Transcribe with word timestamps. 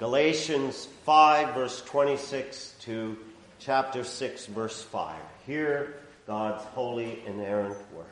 Galatians 0.00 0.88
5, 1.04 1.54
verse 1.54 1.80
26 1.82 2.74
to 2.80 3.16
chapter 3.60 4.02
6, 4.02 4.46
verse 4.46 4.82
5. 4.82 5.14
Hear 5.46 5.94
God's 6.26 6.64
holy, 6.64 7.22
inerrant 7.26 7.76
word. 7.94 8.06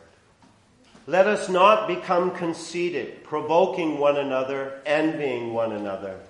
Let 1.09 1.27
us 1.27 1.49
not 1.49 1.89
become 1.89 2.31
conceited, 2.31 3.25
provoking 3.25 3.99
one 3.99 4.17
another, 4.17 4.81
envying 4.87 5.53
one 5.53 5.73
another. 5.73 6.21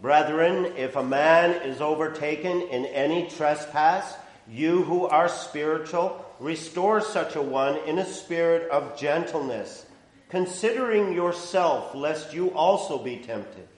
Brethren, 0.00 0.72
if 0.78 0.96
a 0.96 1.04
man 1.04 1.50
is 1.68 1.82
overtaken 1.82 2.62
in 2.62 2.86
any 2.86 3.28
trespass, 3.28 4.14
you 4.48 4.82
who 4.84 5.04
are 5.04 5.28
spiritual, 5.28 6.24
restore 6.40 7.02
such 7.02 7.36
a 7.36 7.42
one 7.42 7.76
in 7.86 7.98
a 7.98 8.06
spirit 8.06 8.70
of 8.70 8.96
gentleness, 8.98 9.84
considering 10.30 11.12
yourself, 11.12 11.94
lest 11.94 12.32
you 12.32 12.50
also 12.54 12.96
be 12.96 13.18
tempted. 13.18 13.68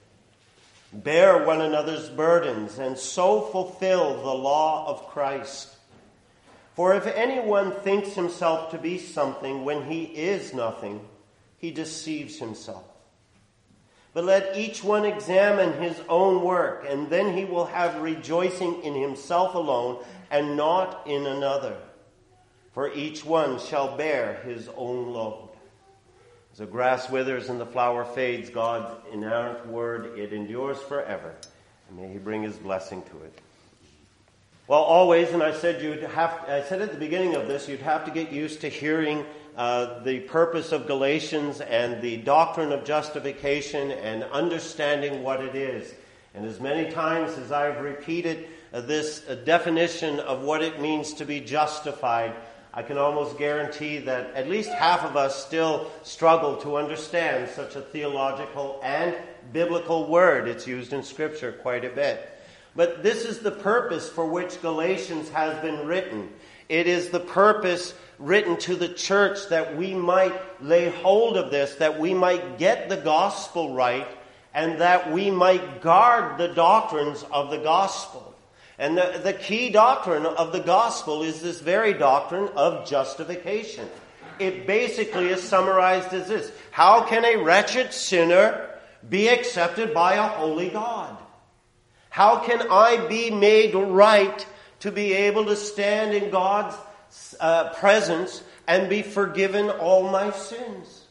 Bear 1.02 1.44
one 1.44 1.60
another's 1.60 2.08
burdens, 2.08 2.78
and 2.78 2.96
so 2.96 3.42
fulfill 3.42 4.22
the 4.22 4.34
law 4.34 4.88
of 4.88 5.08
Christ. 5.08 5.76
For 6.74 6.94
if 6.94 7.06
anyone 7.06 7.72
thinks 7.72 8.14
himself 8.14 8.70
to 8.70 8.78
be 8.78 8.98
something 8.98 9.64
when 9.64 9.84
he 9.84 10.04
is 10.04 10.54
nothing, 10.54 11.00
he 11.58 11.70
deceives 11.70 12.38
himself. 12.38 12.84
But 14.14 14.24
let 14.24 14.56
each 14.56 14.82
one 14.82 15.04
examine 15.04 15.82
his 15.82 16.00
own 16.08 16.42
work, 16.42 16.86
and 16.88 17.10
then 17.10 17.36
he 17.36 17.44
will 17.44 17.66
have 17.66 18.00
rejoicing 18.00 18.82
in 18.82 18.94
himself 18.94 19.54
alone 19.54 20.02
and 20.30 20.56
not 20.56 21.06
in 21.06 21.26
another. 21.26 21.76
For 22.72 22.90
each 22.92 23.24
one 23.24 23.58
shall 23.58 23.96
bear 23.96 24.40
his 24.44 24.70
own 24.74 25.12
load. 25.12 25.45
As 26.56 26.60
the 26.60 26.64
grass 26.64 27.10
withers 27.10 27.50
and 27.50 27.60
the 27.60 27.66
flower 27.66 28.02
fades, 28.02 28.48
God's 28.48 28.90
inerrant 29.12 29.66
word, 29.66 30.18
it 30.18 30.32
endures 30.32 30.78
forever. 30.78 31.34
And 31.86 31.98
may 31.98 32.10
He 32.10 32.16
bring 32.16 32.42
His 32.42 32.56
blessing 32.56 33.02
to 33.10 33.24
it. 33.24 33.38
Well, 34.66 34.80
always, 34.80 35.32
and 35.32 35.42
I 35.42 35.52
said 35.52 35.82
you'd 35.82 36.04
have, 36.04 36.30
I 36.48 36.62
said 36.62 36.80
at 36.80 36.92
the 36.92 36.98
beginning 36.98 37.34
of 37.34 37.46
this, 37.46 37.68
you'd 37.68 37.80
have 37.80 38.06
to 38.06 38.10
get 38.10 38.32
used 38.32 38.62
to 38.62 38.70
hearing 38.70 39.26
uh, 39.54 40.02
the 40.02 40.20
purpose 40.20 40.72
of 40.72 40.86
Galatians 40.86 41.60
and 41.60 42.00
the 42.00 42.16
doctrine 42.16 42.72
of 42.72 42.86
justification 42.86 43.90
and 43.90 44.22
understanding 44.24 45.22
what 45.22 45.42
it 45.42 45.54
is. 45.54 45.92
And 46.34 46.46
as 46.46 46.58
many 46.58 46.90
times 46.90 47.36
as 47.36 47.52
I've 47.52 47.82
repeated 47.82 48.48
uh, 48.72 48.80
this 48.80 49.28
uh, 49.28 49.34
definition 49.34 50.20
of 50.20 50.40
what 50.40 50.62
it 50.62 50.80
means 50.80 51.12
to 51.14 51.26
be 51.26 51.38
justified, 51.38 52.34
I 52.76 52.82
can 52.82 52.98
almost 52.98 53.38
guarantee 53.38 53.96
that 54.00 54.34
at 54.34 54.50
least 54.50 54.68
half 54.68 55.02
of 55.02 55.16
us 55.16 55.46
still 55.46 55.90
struggle 56.02 56.58
to 56.58 56.76
understand 56.76 57.48
such 57.48 57.74
a 57.74 57.80
theological 57.80 58.78
and 58.84 59.16
biblical 59.50 60.06
word. 60.06 60.46
It's 60.46 60.66
used 60.66 60.92
in 60.92 61.02
Scripture 61.02 61.52
quite 61.52 61.86
a 61.86 61.88
bit. 61.88 62.28
But 62.76 63.02
this 63.02 63.24
is 63.24 63.38
the 63.38 63.50
purpose 63.50 64.10
for 64.10 64.26
which 64.26 64.60
Galatians 64.60 65.30
has 65.30 65.58
been 65.62 65.86
written. 65.86 66.28
It 66.68 66.86
is 66.86 67.08
the 67.08 67.20
purpose 67.20 67.94
written 68.18 68.58
to 68.58 68.76
the 68.76 68.90
church 68.90 69.48
that 69.48 69.74
we 69.74 69.94
might 69.94 70.62
lay 70.62 70.90
hold 70.90 71.38
of 71.38 71.50
this, 71.50 71.76
that 71.76 71.98
we 71.98 72.12
might 72.12 72.58
get 72.58 72.90
the 72.90 72.98
gospel 72.98 73.74
right, 73.74 74.06
and 74.52 74.82
that 74.82 75.10
we 75.10 75.30
might 75.30 75.80
guard 75.80 76.36
the 76.36 76.48
doctrines 76.48 77.24
of 77.32 77.50
the 77.50 77.58
gospel. 77.58 78.25
And 78.78 78.96
the, 78.98 79.20
the 79.22 79.32
key 79.32 79.70
doctrine 79.70 80.26
of 80.26 80.52
the 80.52 80.60
gospel 80.60 81.22
is 81.22 81.40
this 81.40 81.60
very 81.60 81.94
doctrine 81.94 82.48
of 82.56 82.86
justification. 82.86 83.88
It 84.38 84.66
basically 84.66 85.28
is 85.28 85.42
summarized 85.42 86.12
as 86.12 86.28
this 86.28 86.52
How 86.70 87.04
can 87.04 87.24
a 87.24 87.42
wretched 87.42 87.92
sinner 87.92 88.68
be 89.08 89.28
accepted 89.28 89.94
by 89.94 90.14
a 90.14 90.22
holy 90.22 90.68
God? 90.68 91.16
How 92.10 92.38
can 92.40 92.70
I 92.70 93.06
be 93.08 93.30
made 93.30 93.74
right 93.74 94.46
to 94.80 94.92
be 94.92 95.12
able 95.12 95.46
to 95.46 95.56
stand 95.56 96.14
in 96.14 96.30
God's 96.30 96.76
uh, 97.40 97.74
presence 97.74 98.42
and 98.66 98.90
be 98.90 99.02
forgiven 99.02 99.70
all 99.70 100.10
my 100.10 100.30
sins? 100.32 101.04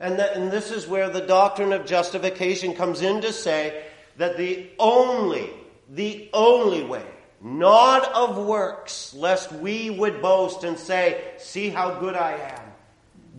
And, 0.00 0.20
that, 0.20 0.36
and 0.36 0.52
this 0.52 0.70
is 0.70 0.86
where 0.86 1.10
the 1.10 1.20
doctrine 1.20 1.72
of 1.72 1.84
justification 1.84 2.74
comes 2.74 3.02
in 3.02 3.22
to 3.22 3.32
say 3.32 3.84
that 4.16 4.36
the 4.36 4.68
only 4.78 5.50
the 5.88 6.28
only 6.32 6.84
way, 6.84 7.04
not 7.40 8.12
of 8.12 8.36
works, 8.46 9.14
lest 9.14 9.52
we 9.52 9.90
would 9.90 10.20
boast 10.20 10.64
and 10.64 10.78
say, 10.78 11.32
See 11.38 11.68
how 11.70 11.98
good 11.98 12.14
I 12.14 12.32
am. 12.32 12.68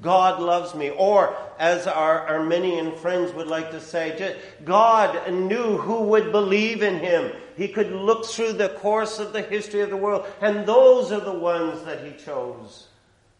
God 0.02 0.42
loves 0.42 0.74
me. 0.74 0.90
Or, 0.90 1.36
as 1.60 1.86
our 1.88 2.26
Arminian 2.28 2.96
friends 2.96 3.34
would 3.34 3.48
like 3.48 3.72
to 3.72 3.82
say, 3.82 4.38
God 4.64 5.32
knew 5.32 5.78
who 5.78 6.02
would 6.04 6.32
believe 6.32 6.82
in 6.82 7.00
him. 7.00 7.34
He 7.58 7.68
could 7.68 7.92
look 7.92 8.26
through 8.26 8.54
the 8.54 8.70
course 8.70 9.20
of 9.20 9.34
the 9.34 9.42
history 9.42 9.81
of 9.81 9.90
the 9.90 9.98
world, 9.98 10.26
and 10.42 10.66
those 10.66 11.12
are 11.12 11.20
the 11.20 11.34
ones 11.34 11.84
that 11.84 12.06
he 12.06 12.14
chose 12.24 12.88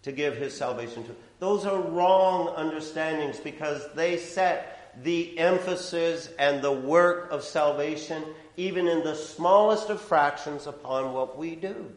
to 0.04 0.12
give 0.12 0.36
his 0.36 0.56
salvation 0.56 1.04
to. 1.06 1.16
Those 1.40 1.66
are 1.66 1.80
wrong 1.80 2.50
understandings 2.56 3.40
because 3.40 3.82
they 3.96 4.18
set 4.18 4.94
the 5.04 5.38
emphasis 5.40 6.30
and 6.38 6.62
the 6.62 6.72
work 6.72 7.32
of 7.32 7.44
salvation 7.44 8.24
even 8.60 8.88
in 8.88 9.04
the 9.04 9.16
smallest 9.16 9.90
of 9.90 10.02
fractions, 10.02 10.68
upon 10.68 11.14
what 11.14 11.38
we 11.38 11.56
do. 11.56 11.90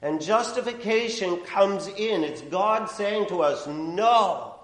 And 0.00 0.22
justification 0.22 1.38
comes 1.40 1.88
in. 1.88 2.22
It's 2.22 2.42
God 2.42 2.88
saying 2.90 3.28
to 3.28 3.42
us, 3.42 3.66
No, 3.66 4.54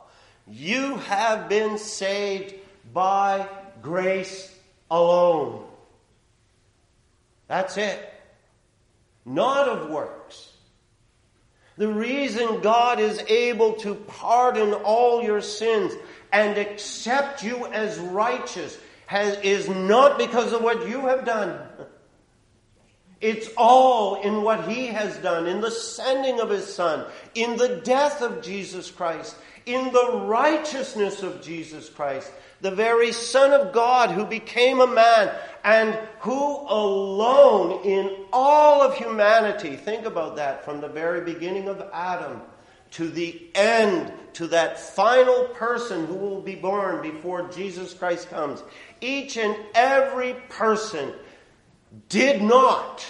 you 0.47 0.97
have 0.97 1.49
been 1.49 1.79
saved 1.79 2.55
by 2.93 3.49
grace 3.83 4.55
alone. 4.91 5.67
That's 7.49 7.77
it. 7.77 7.99
Not 9.25 9.69
of 9.69 9.91
works. 9.91 10.53
The 11.77 11.89
reason 11.89 12.61
God 12.61 13.01
is 13.01 13.19
able 13.27 13.73
to 13.77 13.95
pardon 13.95 14.75
all 14.75 15.23
your 15.23 15.41
sins 15.41 15.93
and 16.33 16.57
accept 16.59 17.43
you 17.43 17.67
as 17.67 17.99
righteous 17.99 18.79
has, 19.11 19.37
is 19.39 19.69
not 19.69 20.19
because 20.19 20.53
of 20.53 20.63
what 20.63 20.89
you 20.89 21.01
have 21.09 21.25
done. 21.25 21.59
It's 23.21 23.49
all 23.57 24.23
in 24.23 24.43
what 24.43 24.69
He 24.69 24.87
has 24.87 25.17
done, 25.17 25.49
in 25.49 25.61
the 25.61 25.71
sending 25.73 26.39
of 26.39 26.49
His 26.49 26.73
Son, 26.73 27.05
in 27.35 27.57
the 27.57 27.81
death 27.83 28.23
of 28.23 28.41
Jesus 28.41 28.89
Christ, 28.89 29.35
in 29.67 29.93
the 29.93 30.13
righteousness 30.27 31.25
of 31.25 31.43
Jesus 31.43 31.89
Christ, 31.89 32.31
the 32.61 32.71
very 32.71 33.11
Son 33.11 33.53
of 33.53 33.73
God 33.73 34.11
who 34.13 34.25
became 34.25 34.81
a 34.81 34.87
man 34.87 35.35
and 35.65 35.99
who 36.21 36.59
alone 36.69 37.85
in 37.85 38.27
all 38.33 38.81
of 38.81 38.95
humanity, 38.95 39.75
think 39.75 40.07
about 40.07 40.37
that 40.37 40.65
from 40.65 40.81
the 40.81 40.89
very 40.89 41.23
beginning 41.23 41.67
of 41.67 41.83
Adam 41.93 42.43
to 42.93 43.09
the 43.09 43.41
end, 43.55 44.13
to 44.35 44.49
that 44.49 44.79
final 44.79 45.45
person 45.55 46.07
who 46.07 46.15
will 46.15 46.41
be 46.41 46.55
born 46.55 47.03
before 47.03 47.49
Jesus 47.49 47.95
Christ 47.95 48.31
comes, 48.31 48.63
each 49.01 49.37
and 49.37 49.57
every 49.75 50.35
person 50.49 51.13
did 52.09 52.43
not 52.43 53.05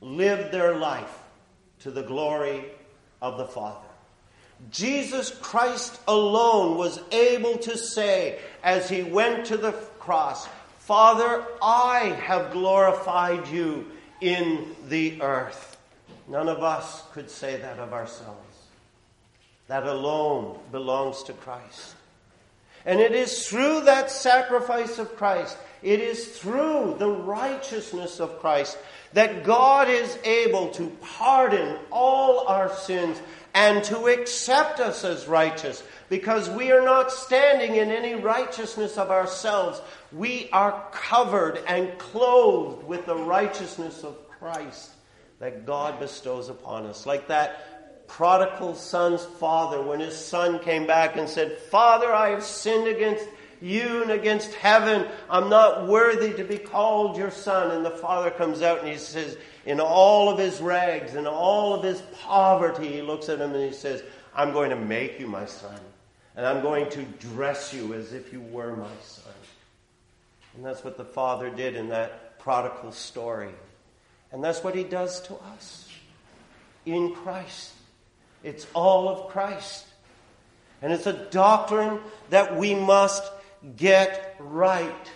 live 0.00 0.50
their 0.50 0.76
life 0.76 1.18
to 1.80 1.90
the 1.90 2.02
glory 2.02 2.64
of 3.20 3.38
the 3.38 3.46
Father. 3.46 3.86
Jesus 4.70 5.30
Christ 5.40 6.00
alone 6.06 6.76
was 6.76 7.00
able 7.10 7.58
to 7.58 7.76
say, 7.76 8.38
as 8.62 8.88
he 8.88 9.02
went 9.02 9.46
to 9.46 9.56
the 9.56 9.72
cross, 9.98 10.48
Father, 10.78 11.44
I 11.60 12.16
have 12.24 12.52
glorified 12.52 13.48
you 13.48 13.90
in 14.20 14.74
the 14.88 15.20
earth. 15.20 15.76
None 16.28 16.48
of 16.48 16.62
us 16.62 17.02
could 17.12 17.30
say 17.30 17.56
that 17.56 17.78
of 17.78 17.92
ourselves. 17.92 18.51
That 19.72 19.86
alone 19.86 20.58
belongs 20.70 21.22
to 21.22 21.32
Christ. 21.32 21.94
And 22.84 23.00
it 23.00 23.12
is 23.12 23.48
through 23.48 23.84
that 23.84 24.10
sacrifice 24.10 24.98
of 24.98 25.16
Christ, 25.16 25.56
it 25.82 25.98
is 25.98 26.26
through 26.38 26.96
the 26.98 27.08
righteousness 27.08 28.20
of 28.20 28.38
Christ 28.38 28.76
that 29.14 29.44
God 29.44 29.88
is 29.88 30.18
able 30.24 30.68
to 30.72 30.94
pardon 31.00 31.78
all 31.90 32.46
our 32.48 32.68
sins 32.68 33.18
and 33.54 33.82
to 33.84 34.08
accept 34.08 34.78
us 34.78 35.06
as 35.06 35.26
righteous 35.26 35.82
because 36.10 36.50
we 36.50 36.70
are 36.70 36.84
not 36.84 37.10
standing 37.10 37.76
in 37.76 37.90
any 37.90 38.14
righteousness 38.14 38.98
of 38.98 39.10
ourselves. 39.10 39.80
We 40.12 40.50
are 40.52 40.84
covered 40.92 41.62
and 41.66 41.98
clothed 41.98 42.84
with 42.84 43.06
the 43.06 43.16
righteousness 43.16 44.04
of 44.04 44.18
Christ 44.28 44.90
that 45.38 45.64
God 45.64 45.98
bestows 45.98 46.50
upon 46.50 46.84
us. 46.84 47.06
Like 47.06 47.28
that 47.28 47.71
prodigal 48.12 48.74
son's 48.74 49.24
father 49.24 49.80
when 49.80 49.98
his 49.98 50.14
son 50.14 50.58
came 50.58 50.86
back 50.86 51.16
and 51.16 51.26
said, 51.26 51.56
Father, 51.56 52.12
I 52.12 52.28
have 52.28 52.44
sinned 52.44 52.86
against 52.86 53.26
you 53.62 54.02
and 54.02 54.10
against 54.10 54.52
heaven. 54.52 55.06
I'm 55.30 55.48
not 55.48 55.88
worthy 55.88 56.34
to 56.34 56.44
be 56.44 56.58
called 56.58 57.16
your 57.16 57.30
son. 57.30 57.70
And 57.70 57.82
the 57.82 57.90
father 57.90 58.30
comes 58.30 58.60
out 58.60 58.80
and 58.80 58.88
he 58.88 58.98
says, 58.98 59.38
in 59.64 59.80
all 59.80 60.28
of 60.28 60.38
his 60.38 60.60
rags 60.60 61.14
and 61.14 61.26
all 61.26 61.72
of 61.72 61.82
his 61.82 62.02
poverty, 62.20 62.92
he 62.92 63.00
looks 63.00 63.30
at 63.30 63.40
him 63.40 63.54
and 63.54 63.64
he 63.64 63.72
says, 63.72 64.02
I'm 64.34 64.52
going 64.52 64.70
to 64.70 64.76
make 64.76 65.18
you 65.18 65.26
my 65.26 65.46
son. 65.46 65.80
And 66.36 66.44
I'm 66.44 66.60
going 66.60 66.90
to 66.90 67.04
dress 67.04 67.72
you 67.72 67.94
as 67.94 68.12
if 68.12 68.30
you 68.30 68.42
were 68.42 68.76
my 68.76 68.88
son. 69.02 69.32
And 70.54 70.66
that's 70.66 70.84
what 70.84 70.98
the 70.98 71.04
Father 71.04 71.48
did 71.48 71.76
in 71.76 71.88
that 71.88 72.38
prodigal 72.38 72.92
story. 72.92 73.54
And 74.32 74.44
that's 74.44 74.62
what 74.62 74.74
He 74.74 74.84
does 74.84 75.22
to 75.22 75.34
us 75.34 75.88
in 76.84 77.14
Christ. 77.14 77.72
It's 78.42 78.66
all 78.74 79.08
of 79.08 79.28
Christ. 79.28 79.86
And 80.80 80.92
it's 80.92 81.06
a 81.06 81.12
doctrine 81.12 82.00
that 82.30 82.56
we 82.56 82.74
must 82.74 83.22
get 83.76 84.36
right. 84.40 85.10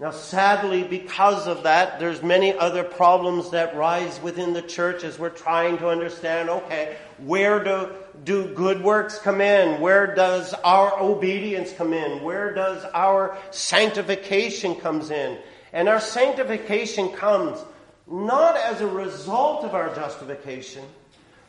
Now, 0.00 0.12
sadly, 0.12 0.84
because 0.84 1.48
of 1.48 1.64
that, 1.64 1.98
there's 1.98 2.22
many 2.22 2.56
other 2.56 2.84
problems 2.84 3.50
that 3.50 3.74
rise 3.74 4.20
within 4.22 4.52
the 4.52 4.62
church 4.62 5.02
as 5.02 5.18
we're 5.18 5.28
trying 5.28 5.78
to 5.78 5.88
understand, 5.88 6.48
okay, 6.48 6.96
where 7.18 7.64
do, 7.64 7.90
do 8.22 8.54
good 8.54 8.84
works 8.84 9.18
come 9.18 9.40
in? 9.40 9.80
Where 9.80 10.14
does 10.14 10.54
our 10.62 11.00
obedience 11.00 11.72
come 11.72 11.92
in? 11.92 12.22
Where 12.22 12.54
does 12.54 12.84
our 12.94 13.36
sanctification 13.50 14.76
comes 14.76 15.10
in? 15.10 15.38
And 15.72 15.88
our 15.88 16.00
sanctification 16.00 17.08
comes 17.08 17.58
not 18.06 18.56
as 18.56 18.80
a 18.80 18.86
result 18.86 19.64
of 19.64 19.74
our 19.74 19.92
justification, 19.96 20.84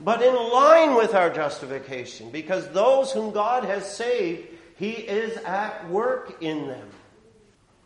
but 0.01 0.21
in 0.21 0.33
line 0.33 0.95
with 0.95 1.13
our 1.13 1.29
justification, 1.29 2.29
because 2.31 2.69
those 2.69 3.11
whom 3.11 3.31
God 3.31 3.65
has 3.65 3.95
saved, 3.95 4.47
He 4.77 4.91
is 4.91 5.37
at 5.37 5.89
work 5.89 6.41
in 6.41 6.67
them. 6.67 6.87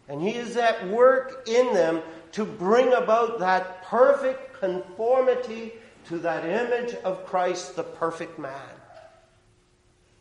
And 0.07 0.21
He 0.21 0.36
is 0.36 0.56
at 0.57 0.88
work 0.89 1.48
in 1.48 1.74
them 1.74 2.01
to 2.33 2.45
bring 2.45 2.94
about 2.94 3.39
that 3.39 3.83
perfect 3.86 4.60
conformity 4.60 5.74
to 6.07 6.19
that 6.19 6.45
image 6.45 6.94
of 7.04 7.25
Christ, 7.25 7.75
the 7.75 7.83
perfect 7.83 8.38
man. 8.38 8.51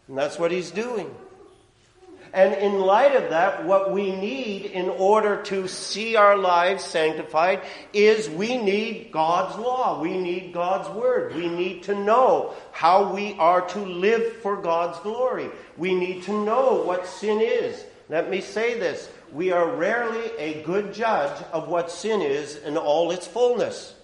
And 0.09 0.17
that's 0.17 0.39
what 0.39 0.51
He's 0.51 0.71
doing. 0.71 1.15
And 2.35 2.55
in 2.55 2.81
light 2.81 3.15
of 3.15 3.29
that, 3.31 3.67
what 3.67 3.93
we 3.93 4.11
need 4.11 4.65
in 4.65 4.89
order 4.89 5.43
to 5.45 5.69
see 5.69 6.17
our 6.17 6.37
lives 6.37 6.83
sanctified 6.83 7.61
is 7.93 8.31
we 8.31 8.57
need 8.57 9.13
God's 9.13 9.59
law. 9.59 10.01
We 10.01 10.17
need 10.17 10.55
God's 10.55 10.89
word. 10.89 11.35
We 11.35 11.49
need 11.49 11.83
to 11.85 11.95
know 11.95 12.55
how 12.73 13.13
we 13.13 13.35
are 13.35 13.61
to 13.69 13.81
live 13.81 14.37
for 14.37 14.57
God's 14.57 14.99
glory. 15.01 15.51
We 15.77 15.95
need 15.95 16.23
to 16.23 16.45
know 16.45 16.83
what 16.87 17.07
sin 17.07 17.41
is. 17.43 17.85
Let 18.09 18.31
me 18.31 18.41
say 18.41 18.79
this 18.79 19.11
we 19.33 19.51
are 19.51 19.77
rarely 19.77 20.31
a 20.39 20.63
good 20.63 20.93
judge 20.93 21.43
of 21.53 21.69
what 21.69 21.91
sin 21.91 22.21
is 22.21 22.57
in 22.57 22.77
all 22.77 23.11
its 23.11 23.27
fullness. 23.27 23.95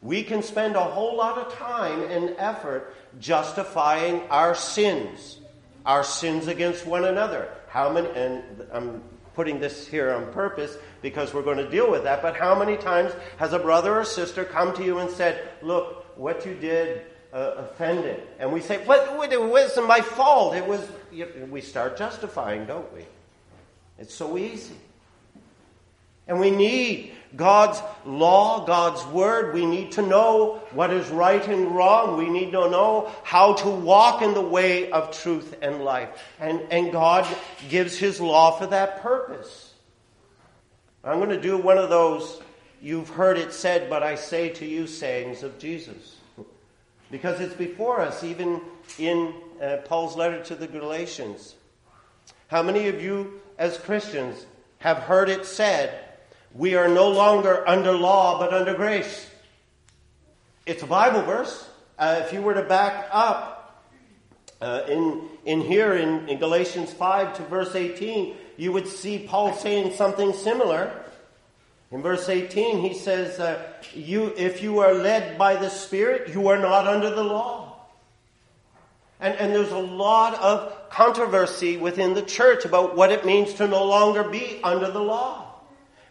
We 0.00 0.22
can 0.22 0.42
spend 0.42 0.76
a 0.76 0.84
whole 0.84 1.16
lot 1.16 1.38
of 1.38 1.54
time 1.54 2.02
and 2.02 2.34
effort 2.38 2.94
justifying 3.18 4.22
our 4.28 4.54
sins, 4.54 5.38
our 5.84 6.04
sins 6.04 6.46
against 6.46 6.86
one 6.86 7.04
another. 7.04 7.48
How 7.68 7.92
many, 7.92 8.08
and 8.10 8.42
I'm 8.72 9.02
putting 9.34 9.60
this 9.60 9.86
here 9.86 10.12
on 10.12 10.32
purpose 10.32 10.76
because 11.02 11.34
we're 11.34 11.42
going 11.42 11.58
to 11.58 11.68
deal 11.68 11.90
with 11.90 12.04
that, 12.04 12.22
but 12.22 12.36
how 12.36 12.58
many 12.58 12.76
times 12.76 13.12
has 13.38 13.52
a 13.52 13.58
brother 13.58 13.98
or 14.00 14.04
sister 14.04 14.44
come 14.44 14.74
to 14.76 14.84
you 14.84 14.98
and 14.98 15.10
said, 15.10 15.48
Look, 15.62 16.16
what 16.16 16.46
you 16.46 16.54
did 16.54 17.02
uh, 17.32 17.54
offended? 17.56 18.22
And 18.38 18.52
we 18.52 18.60
say, 18.60 18.84
What? 18.86 19.32
It 19.32 19.42
wasn't 19.42 19.86
my 19.86 20.00
fault. 20.00 20.54
It 20.54 20.66
was, 20.66 20.86
we 21.50 21.60
start 21.60 21.96
justifying, 21.96 22.66
don't 22.66 22.92
we? 22.94 23.04
It's 23.98 24.14
so 24.14 24.38
easy. 24.38 24.76
And 26.26 26.40
we 26.40 26.50
need 26.50 27.12
God's 27.36 27.80
law, 28.04 28.64
God's 28.64 29.04
word. 29.06 29.54
We 29.54 29.66
need 29.66 29.92
to 29.92 30.02
know 30.02 30.62
what 30.72 30.92
is 30.92 31.08
right 31.08 31.46
and 31.46 31.74
wrong. 31.74 32.16
We 32.16 32.28
need 32.28 32.52
to 32.52 32.70
know 32.70 33.10
how 33.22 33.54
to 33.54 33.68
walk 33.68 34.22
in 34.22 34.34
the 34.34 34.40
way 34.40 34.90
of 34.90 35.10
truth 35.10 35.56
and 35.62 35.84
life. 35.84 36.10
And, 36.38 36.60
and 36.70 36.92
God 36.92 37.26
gives 37.68 37.96
His 37.96 38.20
law 38.20 38.52
for 38.52 38.66
that 38.66 39.02
purpose. 39.02 39.72
I'm 41.02 41.18
going 41.18 41.30
to 41.30 41.40
do 41.40 41.58
one 41.58 41.78
of 41.78 41.90
those 41.90 42.40
you've 42.80 43.08
heard 43.08 43.38
it 43.38 43.52
said, 43.52 43.90
but 43.90 44.02
I 44.02 44.14
say 44.14 44.50
to 44.50 44.66
you 44.66 44.86
sayings 44.86 45.42
of 45.42 45.58
Jesus. 45.58 46.16
Because 47.10 47.40
it's 47.40 47.54
before 47.54 48.00
us, 48.00 48.22
even 48.22 48.60
in 48.98 49.34
uh, 49.60 49.78
Paul's 49.84 50.16
letter 50.16 50.42
to 50.44 50.54
the 50.54 50.66
Galatians. 50.66 51.54
How 52.48 52.62
many 52.62 52.88
of 52.88 53.02
you 53.02 53.40
as 53.58 53.78
Christians 53.78 54.46
have 54.78 54.98
heard 54.98 55.28
it 55.28 55.46
said, 55.46 55.98
we 56.54 56.76
are 56.76 56.88
no 56.88 57.10
longer 57.10 57.68
under 57.68 57.92
law 57.92 58.38
but 58.38 58.54
under 58.54 58.74
grace. 58.74 59.28
It's 60.66 60.82
a 60.82 60.86
Bible 60.86 61.22
verse. 61.22 61.68
Uh, 61.98 62.22
if 62.24 62.32
you 62.32 62.40
were 62.40 62.54
to 62.54 62.62
back 62.62 63.08
up 63.12 63.84
uh, 64.60 64.82
in, 64.88 65.28
in 65.44 65.60
here 65.60 65.94
in, 65.94 66.28
in 66.28 66.38
Galatians 66.38 66.92
5 66.92 67.36
to 67.36 67.42
verse 67.42 67.74
18, 67.74 68.36
you 68.56 68.72
would 68.72 68.86
see 68.86 69.18
Paul 69.18 69.52
saying 69.52 69.92
something 69.92 70.32
similar. 70.32 71.04
In 71.90 72.02
verse 72.02 72.28
18, 72.28 72.78
he 72.80 72.94
says, 72.94 73.38
uh, 73.38 73.62
you, 73.92 74.32
If 74.36 74.62
you 74.62 74.78
are 74.78 74.94
led 74.94 75.36
by 75.36 75.56
the 75.56 75.68
Spirit, 75.68 76.32
you 76.32 76.48
are 76.48 76.58
not 76.58 76.86
under 76.86 77.10
the 77.10 77.22
law. 77.22 77.86
And, 79.20 79.34
and 79.36 79.52
there's 79.52 79.70
a 79.70 79.78
lot 79.78 80.34
of 80.34 80.90
controversy 80.90 81.76
within 81.76 82.14
the 82.14 82.22
church 82.22 82.64
about 82.64 82.96
what 82.96 83.12
it 83.12 83.24
means 83.24 83.54
to 83.54 83.68
no 83.68 83.84
longer 83.84 84.24
be 84.24 84.60
under 84.62 84.90
the 84.90 85.00
law. 85.00 85.43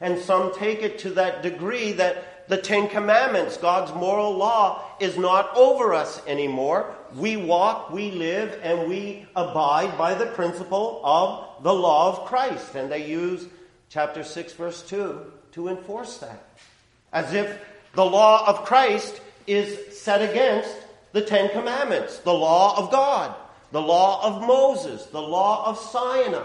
And 0.04 0.20
some 0.20 0.54
take 0.54 0.82
it 0.82 1.00
to 1.00 1.12
that 1.12 1.44
degree 1.44 1.94
that 1.94 2.50
the 2.50 2.58
Ten 2.58 2.90
Commandments, 2.90 3.56
God's 3.56 3.94
moral 3.94 4.36
law, 4.36 4.84
is 5.00 5.18
not 5.18 5.56
over 5.56 5.94
us 5.94 6.22
anymore. 6.28 6.94
We 7.16 7.38
walk, 7.38 7.90
we 7.90 8.12
live, 8.12 8.60
and 8.62 8.90
we 8.90 9.26
abide 9.34 9.98
by 9.98 10.14
the 10.14 10.26
principle 10.26 11.00
of 11.06 11.64
the 11.64 11.74
law 11.74 12.10
of 12.10 12.26
Christ. 12.26 12.76
And 12.76 12.92
they 12.92 13.06
use 13.06 13.48
chapter 13.88 14.26
6, 14.26 14.52
verse 14.54 14.82
2 14.82 15.22
to 15.54 15.70
enforce 15.70 16.18
that. 16.18 16.50
As 17.14 17.34
if 17.34 17.58
the 17.94 18.06
law 18.06 18.46
of 18.46 18.66
Christ 18.66 19.22
is 19.48 19.98
set 19.98 20.22
against 20.22 20.76
the 21.14 21.22
Ten 21.22 21.50
Commandments, 21.52 22.20
the 22.20 22.34
law 22.34 22.78
of 22.78 22.92
God, 22.92 23.34
the 23.72 23.82
law 23.82 24.22
of 24.22 24.46
Moses, 24.46 25.06
the 25.06 25.22
law 25.22 25.66
of 25.66 25.78
Sinai, 25.78 26.44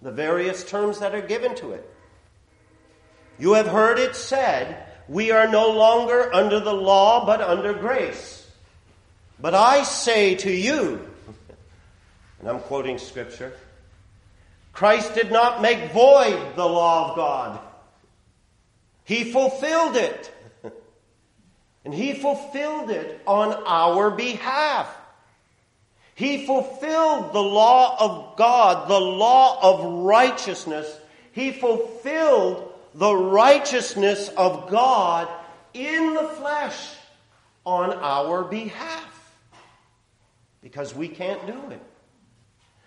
the 0.00 0.12
various 0.12 0.64
terms 0.64 1.00
that 1.00 1.14
are 1.14 1.20
given 1.20 1.54
to 1.56 1.72
it. 1.72 1.90
You 3.38 3.54
have 3.54 3.66
heard 3.66 3.98
it 3.98 4.16
said, 4.16 4.86
we 5.08 5.30
are 5.30 5.48
no 5.48 5.70
longer 5.70 6.32
under 6.34 6.60
the 6.60 6.72
law, 6.72 7.26
but 7.26 7.40
under 7.40 7.74
grace. 7.74 8.48
But 9.38 9.54
I 9.54 9.82
say 9.82 10.36
to 10.36 10.50
you, 10.50 11.06
and 12.40 12.48
I'm 12.48 12.60
quoting 12.60 12.98
scripture, 12.98 13.52
Christ 14.72 15.14
did 15.14 15.30
not 15.30 15.62
make 15.62 15.92
void 15.92 16.56
the 16.56 16.66
law 16.66 17.10
of 17.10 17.16
God. 17.16 17.60
He 19.04 19.32
fulfilled 19.32 19.96
it. 19.96 20.30
And 21.84 21.92
he 21.92 22.14
fulfilled 22.14 22.90
it 22.90 23.20
on 23.26 23.62
our 23.66 24.10
behalf. 24.10 24.88
He 26.14 26.46
fulfilled 26.46 27.32
the 27.32 27.42
law 27.42 27.96
of 27.98 28.36
God, 28.36 28.88
the 28.88 29.00
law 29.00 29.58
of 29.60 30.04
righteousness. 30.04 30.98
He 31.32 31.52
fulfilled 31.52 32.72
the 32.94 33.14
righteousness 33.14 34.28
of 34.36 34.70
God 34.70 35.28
in 35.72 36.14
the 36.14 36.22
flesh 36.22 36.94
on 37.66 37.92
our 37.92 38.44
behalf. 38.44 39.10
Because 40.62 40.94
we 40.94 41.08
can't 41.08 41.46
do 41.46 41.70
it. 41.70 41.82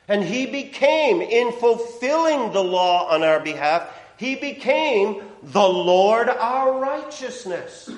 And 0.08 0.24
he 0.24 0.46
became, 0.46 1.22
in 1.22 1.52
fulfilling 1.52 2.54
the 2.54 2.64
law 2.64 3.10
on 3.10 3.24
our 3.24 3.42
behalf, 3.42 3.90
he 4.18 4.36
became 4.36 5.22
the 5.44 5.68
Lord 5.68 6.30
our 6.30 6.80
righteousness. 6.80 7.90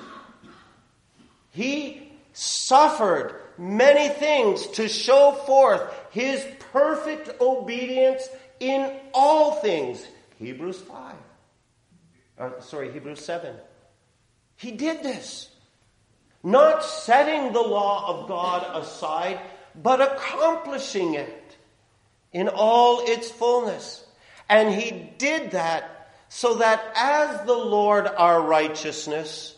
He 1.51 2.12
suffered 2.34 3.36
many 3.58 4.10
things 4.10 4.66
to 4.68 4.88
show 4.88 5.34
forth 5.46 5.82
his 6.12 6.46
perfect 6.72 7.39
obedience 7.39 8.28
in 8.60 8.92
all 9.13 9.54
things. 9.56 10.06
Hebrews 10.38 10.82
5. 10.82 11.16
Uh, 12.39 12.60
sorry, 12.62 12.91
Hebrews 12.91 13.24
7. 13.24 13.53
He 14.55 14.72
did 14.72 15.03
this. 15.03 15.50
Not 16.41 16.86
setting 16.86 17.51
the 17.51 17.62
law 17.62 18.08
of 18.08 18.29
God 18.29 18.81
aside, 18.81 19.39
but 19.75 20.01
accomplishing 20.01 21.15
it 21.15 21.58
in 22.31 22.48
all 22.48 23.01
its 23.05 23.29
fullness. 23.29 24.05
And 24.48 24.74
he 24.74 25.12
did 25.17 25.51
that 25.51 26.12
so 26.29 26.55
that 26.55 26.93
as 26.96 27.46
the 27.46 27.53
Lord 27.53 28.08
our 28.08 28.41
righteousness, 28.41 29.55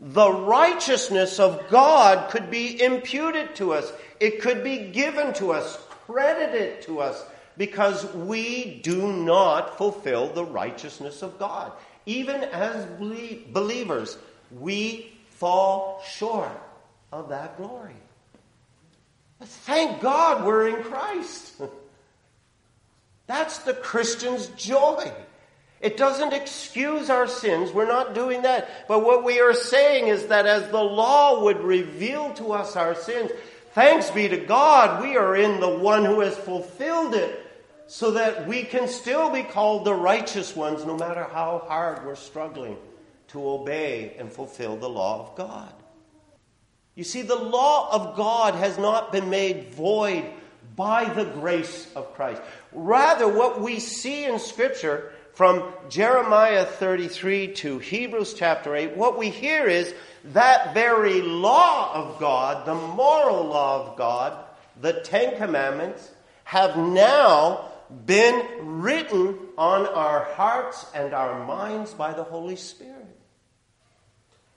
the 0.00 0.30
righteousness 0.30 1.40
of 1.40 1.68
God 1.70 2.30
could 2.30 2.50
be 2.50 2.82
imputed 2.82 3.54
to 3.56 3.72
us. 3.72 3.90
It 4.20 4.42
could 4.42 4.62
be 4.62 4.90
given 4.90 5.32
to 5.34 5.52
us, 5.52 5.78
credited 6.06 6.82
to 6.82 7.00
us, 7.00 7.24
because 7.56 8.04
we 8.14 8.80
do 8.82 9.12
not 9.12 9.78
fulfill 9.78 10.32
the 10.32 10.44
righteousness 10.44 11.22
of 11.22 11.38
God. 11.38 11.72
Even 12.06 12.42
as 12.42 12.86
believers, 13.52 14.18
we 14.58 15.12
fall 15.30 16.02
short 16.06 16.60
of 17.12 17.30
that 17.30 17.56
glory. 17.56 17.96
But 19.38 19.48
thank 19.48 20.00
God 20.00 20.44
we're 20.44 20.68
in 20.68 20.82
Christ. 20.84 21.60
That's 23.26 23.58
the 23.58 23.74
Christian's 23.74 24.46
joy. 24.48 25.12
It 25.80 25.96
doesn't 25.96 26.32
excuse 26.32 27.10
our 27.10 27.26
sins. 27.26 27.72
We're 27.72 27.86
not 27.86 28.14
doing 28.14 28.42
that. 28.42 28.86
But 28.88 29.04
what 29.04 29.24
we 29.24 29.40
are 29.40 29.54
saying 29.54 30.08
is 30.08 30.26
that 30.26 30.46
as 30.46 30.70
the 30.70 30.82
law 30.82 31.44
would 31.44 31.60
reveal 31.62 32.32
to 32.34 32.52
us 32.52 32.76
our 32.76 32.94
sins, 32.94 33.30
thanks 33.72 34.10
be 34.10 34.28
to 34.28 34.38
God, 34.38 35.02
we 35.02 35.16
are 35.16 35.36
in 35.36 35.60
the 35.60 35.68
one 35.68 36.04
who 36.04 36.20
has 36.20 36.36
fulfilled 36.36 37.14
it 37.14 37.43
so 37.86 38.12
that 38.12 38.46
we 38.46 38.62
can 38.62 38.88
still 38.88 39.30
be 39.30 39.42
called 39.42 39.84
the 39.84 39.94
righteous 39.94 40.56
ones 40.56 40.84
no 40.84 40.96
matter 40.96 41.24
how 41.24 41.64
hard 41.66 42.04
we're 42.04 42.14
struggling 42.14 42.76
to 43.28 43.48
obey 43.48 44.14
and 44.18 44.32
fulfill 44.32 44.76
the 44.76 44.88
law 44.88 45.20
of 45.20 45.36
God. 45.36 45.72
You 46.94 47.04
see, 47.04 47.22
the 47.22 47.34
law 47.34 47.92
of 47.92 48.16
God 48.16 48.54
has 48.54 48.78
not 48.78 49.10
been 49.10 49.28
made 49.28 49.74
void 49.74 50.24
by 50.76 51.04
the 51.04 51.24
grace 51.24 51.92
of 51.94 52.14
Christ. 52.14 52.40
Rather, 52.72 53.28
what 53.28 53.60
we 53.60 53.80
see 53.80 54.24
in 54.24 54.38
Scripture 54.38 55.12
from 55.34 55.72
Jeremiah 55.88 56.64
33 56.64 57.54
to 57.54 57.78
Hebrews 57.80 58.34
chapter 58.34 58.76
8, 58.76 58.96
what 58.96 59.18
we 59.18 59.30
hear 59.30 59.66
is 59.66 59.92
that 60.26 60.72
very 60.72 61.20
law 61.20 61.92
of 61.92 62.20
God, 62.20 62.64
the 62.64 62.74
moral 62.74 63.44
law 63.44 63.88
of 63.88 63.96
God, 63.96 64.44
the 64.80 64.92
Ten 65.00 65.36
Commandments, 65.36 66.10
have 66.44 66.76
now 66.76 67.72
been 68.06 68.80
written 68.80 69.38
on 69.56 69.86
our 69.86 70.24
hearts 70.34 70.86
and 70.94 71.14
our 71.14 71.44
minds 71.46 71.92
by 71.92 72.12
the 72.12 72.24
Holy 72.24 72.56
Spirit. 72.56 72.94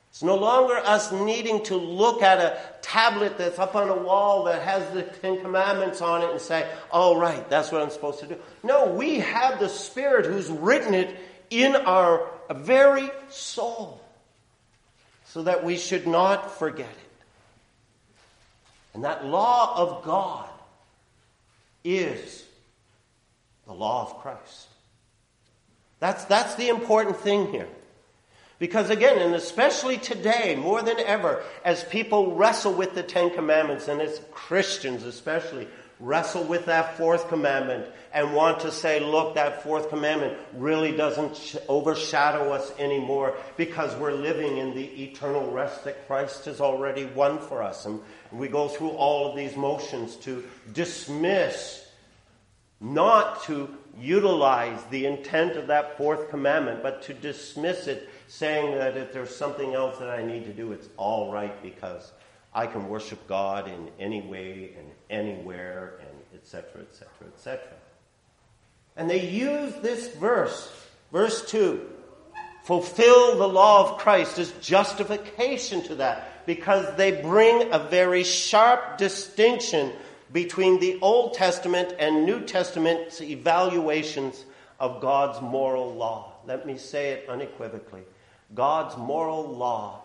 It's 0.10 0.24
no 0.24 0.36
longer 0.36 0.76
us 0.78 1.12
needing 1.12 1.64
to 1.66 1.76
look 1.76 2.24
at 2.24 2.40
a 2.40 2.58
tablet 2.82 3.38
that's 3.38 3.60
up 3.60 3.76
on 3.76 3.90
a 3.90 3.96
wall 3.96 4.46
that 4.46 4.64
has 4.64 4.92
the 4.92 5.04
Ten 5.04 5.40
Commandments 5.42 6.02
on 6.02 6.24
it 6.24 6.32
and 6.32 6.42
say, 6.42 6.68
oh, 6.92 7.20
right, 7.20 7.48
that's 7.52 7.72
what 7.72 7.84
I'm 7.84 7.92
supposed 7.92 8.22
to 8.22 8.28
do. 8.28 8.38
No, 8.64 8.88
we 8.94 9.20
have 9.20 9.60
the 9.60 9.70
Spirit 9.70 10.26
who's 10.26 10.50
written 10.50 10.96
it 10.96 11.16
in 11.52 11.76
our 11.76 12.28
very 12.50 13.12
soul 13.30 14.02
so 15.26 15.44
that 15.44 15.64
we 15.64 15.78
should 15.78 16.08
not 16.08 16.58
forget 16.58 16.90
it. 16.90 17.26
And 18.96 19.04
that 19.04 19.24
law 19.24 19.78
of 19.78 20.04
God 20.04 20.50
is 21.84 22.47
the 23.68 23.74
law 23.74 24.04
of 24.04 24.22
Christ. 24.22 24.68
That's, 26.00 26.26
that's 26.26 26.56
the 26.56 26.70
important 26.70 27.18
thing 27.18 27.52
here. 27.52 27.68
Because 28.60 28.90
again, 28.90 29.20
and 29.20 29.36
especially 29.36 29.98
today, 29.98 30.56
more 30.56 30.82
than 30.82 31.00
ever, 31.00 31.44
as 31.64 31.84
people 31.84 32.36
wrestle 32.36 32.74
with 32.74 32.96
the 32.96 33.04
Ten 33.04 33.30
Commandments, 33.30 33.88
and 33.88 34.02
as 34.02 34.20
Christians 34.32 35.04
especially, 35.04 35.68
wrestle 36.00 36.44
with 36.44 36.66
that 36.66 36.98
fourth 36.98 37.28
commandment 37.28 37.86
and 38.14 38.34
want 38.34 38.60
to 38.62 38.72
say, 38.72 39.00
look, 39.00 39.36
that 39.36 39.64
fourth 39.64 39.90
commandment 39.90 40.38
really 40.54 40.96
doesn't 40.96 41.56
overshadow 41.68 42.52
us 42.52 42.72
anymore 42.80 43.36
because 43.58 43.96
we're 43.96 44.12
living 44.12 44.58
in 44.58 44.74
the 44.74 45.04
eternal 45.04 45.52
rest 45.52 45.84
that 45.84 46.08
Christ 46.08 46.46
has 46.46 46.62
already 46.62 47.06
won 47.06 47.40
for 47.40 47.62
us. 47.62 47.86
And 47.86 48.00
we 48.32 48.48
go 48.48 48.68
through 48.68 48.90
all 48.90 49.30
of 49.30 49.36
these 49.36 49.56
motions 49.56 50.16
to 50.18 50.44
dismiss, 50.74 51.87
not 52.80 53.44
to 53.44 53.70
utilize 54.00 54.80
the 54.92 55.06
intent 55.06 55.56
of 55.56 55.68
that 55.68 55.98
fourth 55.98 56.30
commandment, 56.30 56.84
but 56.84 57.02
to 57.04 57.14
dismiss 57.14 57.88
it 57.88 58.10
saying 58.28 58.78
that 58.78 58.98
if 58.98 59.12
there's 59.12 59.36
something 59.36 59.74
else 59.74 59.98
that 59.98 60.10
I 60.10 60.24
need 60.24 60.46
to 60.46 60.54
do, 60.54 60.72
it's 60.72 60.90
all 60.98 61.32
right 61.32 61.62
because 61.64 62.12
I 62.54 62.68
can 62.68 62.88
worship 62.90 63.28
God 63.28 63.68
in 63.68 63.90
any 64.00 64.22
way 64.22 64.74
and 64.78 64.92
anywhere 65.10 66.00
and 66.02 66.40
etc., 66.40 66.82
etc., 66.82 67.08
etc. 67.34 67.62
And 68.96 69.10
they 69.10 69.30
use 69.30 69.74
this 69.82 70.14
verse, 70.16 70.72
verse 71.12 71.50
2, 71.50 71.88
fulfill 72.64 73.38
the 73.38 73.48
law 73.48 73.92
of 73.92 74.00
Christ 74.00 74.40
as 74.40 74.52
justification 74.54 75.84
to 75.84 75.96
that 75.96 76.46
because 76.46 76.96
they 76.96 77.22
bring 77.22 77.72
a 77.72 77.80
very 77.80 78.24
sharp 78.24 78.98
distinction 78.98 79.94
between 80.32 80.80
the 80.80 81.00
Old 81.02 81.34
Testament 81.34 81.96
and 82.00 82.26
New 82.26 82.42
Testament 82.42 83.22
evaluations 83.22 84.46
of 84.80 85.02
God's 85.02 85.42
moral 85.42 85.94
law. 85.94 86.34
Let 86.46 86.66
me 86.66 86.78
say 86.78 87.10
it 87.12 87.30
unequivocally. 87.30 88.04
God's 88.54 88.96
moral 88.98 89.48
law 89.48 90.02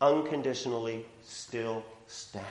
unconditionally 0.00 1.06
still 1.22 1.84
stands. 2.06 2.46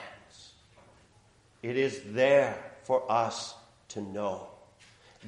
It 1.62 1.78
is 1.78 2.02
there 2.08 2.58
for 2.84 3.10
us 3.12 3.54
to 3.90 4.02
know. 4.02 4.48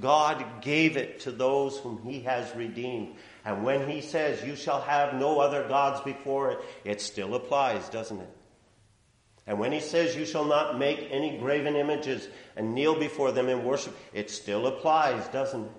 God 0.01 0.43
gave 0.61 0.97
it 0.97 1.19
to 1.21 1.31
those 1.31 1.77
whom 1.77 2.01
He 2.03 2.21
has 2.21 2.55
redeemed. 2.55 3.15
And 3.45 3.63
when 3.63 3.87
He 3.87 4.01
says, 4.01 4.43
You 4.43 4.55
shall 4.55 4.81
have 4.81 5.13
no 5.13 5.39
other 5.39 5.67
gods 5.67 6.01
before 6.01 6.51
it, 6.51 6.59
it 6.83 7.01
still 7.01 7.35
applies, 7.35 7.89
doesn't 7.89 8.19
it? 8.19 8.29
And 9.45 9.59
when 9.59 9.71
He 9.71 9.79
says, 9.79 10.15
You 10.15 10.25
shall 10.25 10.45
not 10.45 10.77
make 10.77 11.07
any 11.12 11.38
graven 11.38 11.75
images 11.75 12.27
and 12.55 12.73
kneel 12.73 12.97
before 12.97 13.31
them 13.31 13.50
in 13.50 13.63
worship, 13.63 13.95
it 14.13 14.29
still 14.29 14.67
applies, 14.67 15.27
doesn't 15.29 15.65
it? 15.65 15.71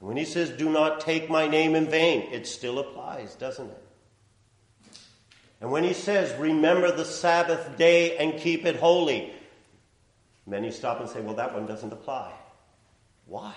When 0.00 0.16
he 0.16 0.24
says, 0.24 0.50
Do 0.50 0.70
not 0.70 1.00
take 1.00 1.30
my 1.30 1.46
name 1.46 1.74
in 1.74 1.88
vain, 1.88 2.32
it 2.32 2.46
still 2.46 2.78
applies, 2.78 3.34
doesn't 3.34 3.68
it? 3.70 3.82
And 5.60 5.70
when 5.70 5.84
he 5.84 5.92
says, 5.92 6.34
Remember 6.38 6.90
the 6.90 7.04
Sabbath 7.04 7.76
day 7.76 8.16
and 8.16 8.40
keep 8.40 8.64
it 8.64 8.76
holy, 8.76 9.32
many 10.46 10.70
stop 10.70 11.00
and 11.00 11.08
say, 11.08 11.20
Well, 11.20 11.34
that 11.34 11.54
one 11.54 11.66
doesn't 11.66 11.92
apply. 11.92 12.32
Why? 13.26 13.54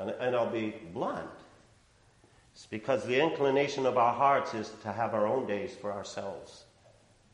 And, 0.00 0.10
and 0.10 0.34
I'll 0.34 0.50
be 0.50 0.74
blunt. 0.94 1.28
It's 2.54 2.66
because 2.66 3.04
the 3.04 3.20
inclination 3.20 3.84
of 3.84 3.98
our 3.98 4.14
hearts 4.14 4.54
is 4.54 4.72
to 4.82 4.92
have 4.92 5.12
our 5.14 5.26
own 5.26 5.46
days 5.46 5.74
for 5.74 5.92
ourselves 5.92 6.64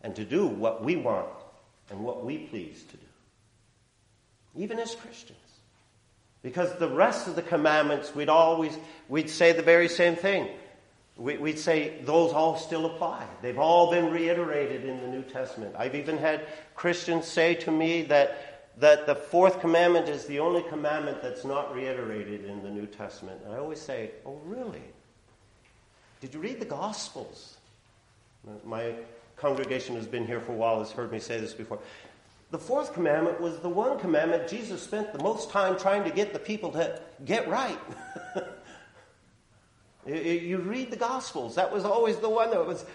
and 0.05 0.15
to 0.15 0.25
do 0.25 0.47
what 0.47 0.85
we 0.85 0.95
want 0.95 1.27
and 1.91 1.99
what 2.05 2.25
we 2.25 2.39
please 2.39 2.85
to 2.91 2.97
do, 2.97 4.63
even 4.63 4.79
as 4.79 4.95
Christians. 4.95 5.39
Because 6.43 6.73
the 6.75 6.89
rest 6.89 7.27
of 7.27 7.37
the 7.37 7.43
commandments, 7.43 8.15
we'd 8.15 8.29
always, 8.29 8.77
we'd 9.09 9.31
say 9.31 9.53
the 9.53 9.63
very 9.63 9.89
same 9.89 10.15
thing. 10.15 10.49
We, 11.17 11.39
would 11.39 11.59
say 11.59 12.03
those 12.03 12.33
all 12.33 12.59
still 12.59 12.85
apply. 12.85 13.27
They've 13.41 13.59
all 13.59 13.91
been 13.91 14.11
reiterated 14.11 14.85
in 14.85 15.01
the 15.01 15.07
New 15.07 15.23
Testament. 15.23 15.75
I've 15.79 15.95
even 15.95 16.19
had 16.19 16.47
Christians 16.75 17.27
say 17.27 17.55
to 17.55 17.71
me 17.71 18.03
that, 18.03 18.73
that 18.81 19.07
the 19.07 19.15
fourth 19.15 19.61
commandment 19.61 20.09
is 20.09 20.27
the 20.27 20.41
only 20.41 20.63
commandment 20.65 21.23
that's 21.23 21.47
not 21.47 21.75
reiterated 21.75 22.45
in 22.45 22.63
the 22.63 22.71
New 22.71 22.87
Testament. 22.87 23.41
And 23.47 23.55
I 23.55 23.59
always 23.59 23.81
say, 23.81 24.11
oh, 24.27 24.39
really? 24.45 24.83
Did 26.21 26.35
you 26.35 26.41
read 26.41 26.61
the 26.61 26.67
Gospels? 26.67 27.57
My 28.65 28.93
congregation 29.45 29.95
has 29.95 30.07
been 30.07 30.27
here 30.27 30.41
for 30.41 30.53
a 30.53 30.57
while 30.57 30.79
has 30.79 30.91
heard 30.91 31.13
me 31.13 31.19
say 31.19 31.39
this 31.39 31.53
before. 31.53 31.79
The 32.51 32.57
fourth 32.57 32.95
commandment 32.95 33.43
was 33.43 33.59
the 33.59 33.69
one 33.69 33.99
commandment 33.99 34.49
Jesus 34.49 34.83
spent 34.83 35.13
the 35.13 35.23
most 35.23 35.51
time 35.51 35.79
trying 35.79 36.03
to 36.05 36.11
get 36.11 36.33
the 36.33 36.39
people 36.39 36.73
to 36.73 36.99
get 37.27 37.47
right. 37.47 37.79
you 40.07 40.57
read 40.65 40.91
the 40.91 40.97
Gospels, 40.97 41.57
that 41.57 41.71
was 41.71 41.85
always 41.85 42.17
the 42.17 42.29
one 42.31 42.53
that 42.53 42.67
was, 42.67 42.87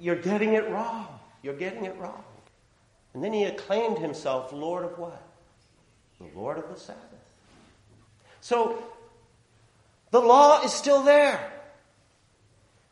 you're 0.00 0.16
getting 0.16 0.54
it 0.54 0.68
wrong. 0.70 1.06
You're 1.44 1.54
getting 1.54 1.84
it 1.84 1.96
wrong. 1.98 2.24
And 3.14 3.22
then 3.22 3.32
he 3.32 3.44
acclaimed 3.44 3.98
himself 3.98 4.52
Lord 4.52 4.84
of 4.84 4.98
what? 4.98 5.22
The 6.18 6.26
Lord 6.36 6.58
of 6.58 6.68
the 6.68 6.80
Sabbath. 6.80 7.00
So, 8.40 8.82
the 10.10 10.20
law 10.20 10.62
is 10.62 10.72
still 10.72 11.04
there. 11.04 11.52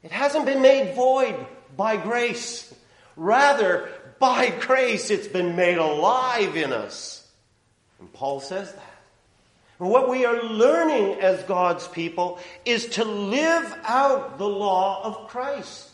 It 0.04 0.12
hasn't 0.12 0.46
been 0.46 0.62
made 0.62 0.94
void 0.94 1.34
by 1.76 1.96
grace. 1.96 2.72
Rather, 3.16 3.88
by 4.18 4.50
grace, 4.50 5.10
it's 5.10 5.28
been 5.28 5.56
made 5.56 5.78
alive 5.78 6.56
in 6.56 6.72
us. 6.72 7.26
And 8.00 8.12
Paul 8.12 8.40
says 8.40 8.72
that. 8.72 8.94
And 9.80 9.88
what 9.88 10.08
we 10.08 10.24
are 10.24 10.42
learning 10.42 11.20
as 11.20 11.42
God's 11.44 11.86
people 11.88 12.38
is 12.64 12.86
to 12.90 13.04
live 13.04 13.76
out 13.84 14.38
the 14.38 14.48
law 14.48 15.02
of 15.04 15.28
Christ. 15.28 15.90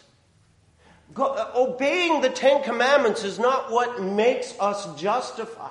God, 1.15 1.39
uh, 1.39 1.59
obeying 1.59 2.21
the 2.21 2.29
Ten 2.29 2.63
Commandments 2.63 3.25
is 3.25 3.39
not 3.39 3.71
what 3.71 4.03
makes 4.03 4.55
us 4.61 5.01
justified. 5.01 5.71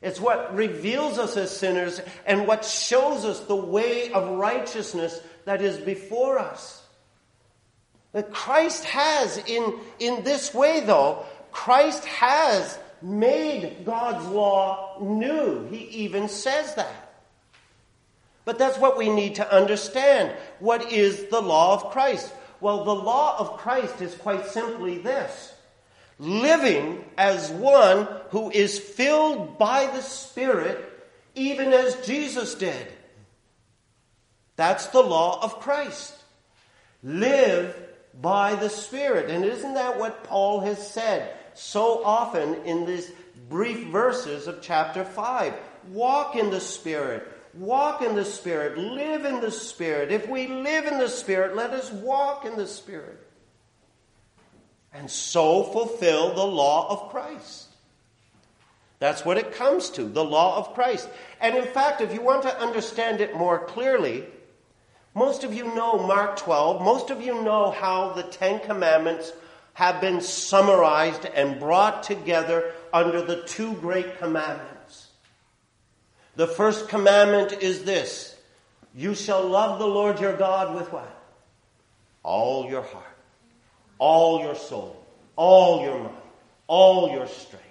It's 0.00 0.20
what 0.20 0.54
reveals 0.54 1.18
us 1.18 1.36
as 1.36 1.54
sinners 1.54 2.00
and 2.24 2.46
what 2.46 2.64
shows 2.64 3.24
us 3.24 3.40
the 3.40 3.56
way 3.56 4.12
of 4.12 4.38
righteousness 4.38 5.20
that 5.44 5.60
is 5.60 5.76
before 5.78 6.38
us. 6.38 6.82
That 8.18 8.32
Christ 8.32 8.82
has, 8.86 9.38
in, 9.46 9.78
in 10.00 10.24
this 10.24 10.52
way, 10.52 10.80
though, 10.80 11.24
Christ 11.52 12.04
has 12.04 12.76
made 13.00 13.84
God's 13.84 14.26
law 14.26 14.98
new. 15.00 15.68
He 15.68 15.84
even 16.02 16.28
says 16.28 16.74
that. 16.74 17.12
But 18.44 18.58
that's 18.58 18.76
what 18.76 18.98
we 18.98 19.08
need 19.08 19.36
to 19.36 19.54
understand. 19.54 20.34
What 20.58 20.90
is 20.90 21.26
the 21.26 21.40
law 21.40 21.74
of 21.74 21.92
Christ? 21.92 22.34
Well, 22.60 22.82
the 22.82 22.92
law 22.92 23.36
of 23.38 23.58
Christ 23.58 24.02
is 24.02 24.16
quite 24.16 24.46
simply 24.46 24.98
this 24.98 25.54
living 26.18 27.04
as 27.16 27.52
one 27.52 28.08
who 28.30 28.50
is 28.50 28.80
filled 28.80 29.58
by 29.58 29.86
the 29.86 30.02
Spirit 30.02 30.92
even 31.36 31.72
as 31.72 31.94
Jesus 32.04 32.56
did. 32.56 32.88
That's 34.56 34.86
the 34.86 35.02
law 35.02 35.40
of 35.40 35.60
Christ. 35.60 36.16
Live 37.04 37.87
by 38.20 38.54
the 38.54 38.68
Spirit. 38.68 39.30
And 39.30 39.44
isn't 39.44 39.74
that 39.74 39.98
what 39.98 40.24
Paul 40.24 40.60
has 40.60 40.90
said 40.90 41.36
so 41.54 42.04
often 42.04 42.54
in 42.64 42.86
these 42.86 43.10
brief 43.48 43.88
verses 43.88 44.46
of 44.46 44.60
chapter 44.60 45.04
5? 45.04 45.54
Walk 45.90 46.36
in 46.36 46.50
the 46.50 46.60
Spirit. 46.60 47.26
Walk 47.54 48.02
in 48.02 48.14
the 48.14 48.24
Spirit. 48.24 48.76
Live 48.76 49.24
in 49.24 49.40
the 49.40 49.50
Spirit. 49.50 50.12
If 50.12 50.28
we 50.28 50.46
live 50.48 50.86
in 50.86 50.98
the 50.98 51.08
Spirit, 51.08 51.56
let 51.56 51.70
us 51.70 51.90
walk 51.90 52.44
in 52.44 52.56
the 52.56 52.66
Spirit. 52.66 53.24
And 54.92 55.10
so 55.10 55.62
fulfill 55.64 56.34
the 56.34 56.46
law 56.46 56.90
of 56.90 57.10
Christ. 57.10 57.66
That's 58.98 59.24
what 59.24 59.38
it 59.38 59.52
comes 59.52 59.90
to, 59.90 60.04
the 60.04 60.24
law 60.24 60.56
of 60.56 60.74
Christ. 60.74 61.08
And 61.40 61.56
in 61.56 61.66
fact, 61.66 62.00
if 62.00 62.12
you 62.12 62.20
want 62.20 62.42
to 62.42 62.60
understand 62.60 63.20
it 63.20 63.36
more 63.36 63.64
clearly, 63.64 64.24
most 65.14 65.44
of 65.44 65.54
you 65.54 65.74
know 65.74 65.98
Mark 65.98 66.36
12. 66.36 66.82
Most 66.82 67.10
of 67.10 67.20
you 67.20 67.42
know 67.42 67.70
how 67.70 68.12
the 68.12 68.22
Ten 68.22 68.60
Commandments 68.60 69.32
have 69.74 70.00
been 70.00 70.20
summarized 70.20 71.24
and 71.24 71.60
brought 71.60 72.02
together 72.02 72.72
under 72.92 73.22
the 73.22 73.42
two 73.42 73.74
great 73.74 74.18
commandments. 74.18 75.08
The 76.36 76.46
first 76.46 76.88
commandment 76.88 77.62
is 77.62 77.84
this 77.84 78.36
You 78.94 79.14
shall 79.14 79.46
love 79.46 79.78
the 79.78 79.86
Lord 79.86 80.20
your 80.20 80.36
God 80.36 80.74
with 80.74 80.92
what? 80.92 81.14
All 82.22 82.68
your 82.68 82.82
heart, 82.82 83.18
all 83.98 84.42
your 84.42 84.54
soul, 84.54 85.04
all 85.36 85.82
your 85.82 85.98
mind, 85.98 86.14
all 86.66 87.10
your 87.10 87.26
strength. 87.26 87.64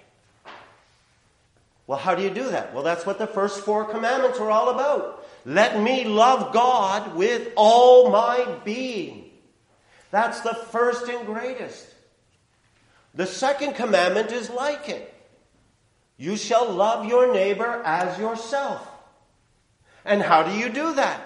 Well, 1.86 1.98
how 1.98 2.14
do 2.14 2.22
you 2.22 2.30
do 2.30 2.50
that? 2.50 2.74
Well, 2.74 2.82
that's 2.82 3.06
what 3.06 3.18
the 3.18 3.26
first 3.26 3.64
four 3.64 3.84
commandments 3.86 4.38
are 4.38 4.50
all 4.50 4.68
about. 4.68 5.26
Let 5.44 5.80
me 5.80 6.04
love 6.04 6.52
God 6.52 7.14
with 7.14 7.52
all 7.56 8.10
my 8.10 8.58
being. 8.64 9.30
That's 10.10 10.40
the 10.40 10.54
first 10.54 11.08
and 11.08 11.26
greatest. 11.26 11.86
The 13.14 13.26
second 13.26 13.74
commandment 13.74 14.32
is 14.32 14.50
like 14.50 14.88
it. 14.88 15.14
You 16.16 16.36
shall 16.36 16.70
love 16.70 17.06
your 17.06 17.32
neighbor 17.32 17.82
as 17.84 18.18
yourself. 18.18 18.86
And 20.04 20.22
how 20.22 20.42
do 20.42 20.56
you 20.56 20.68
do 20.68 20.94
that? 20.94 21.24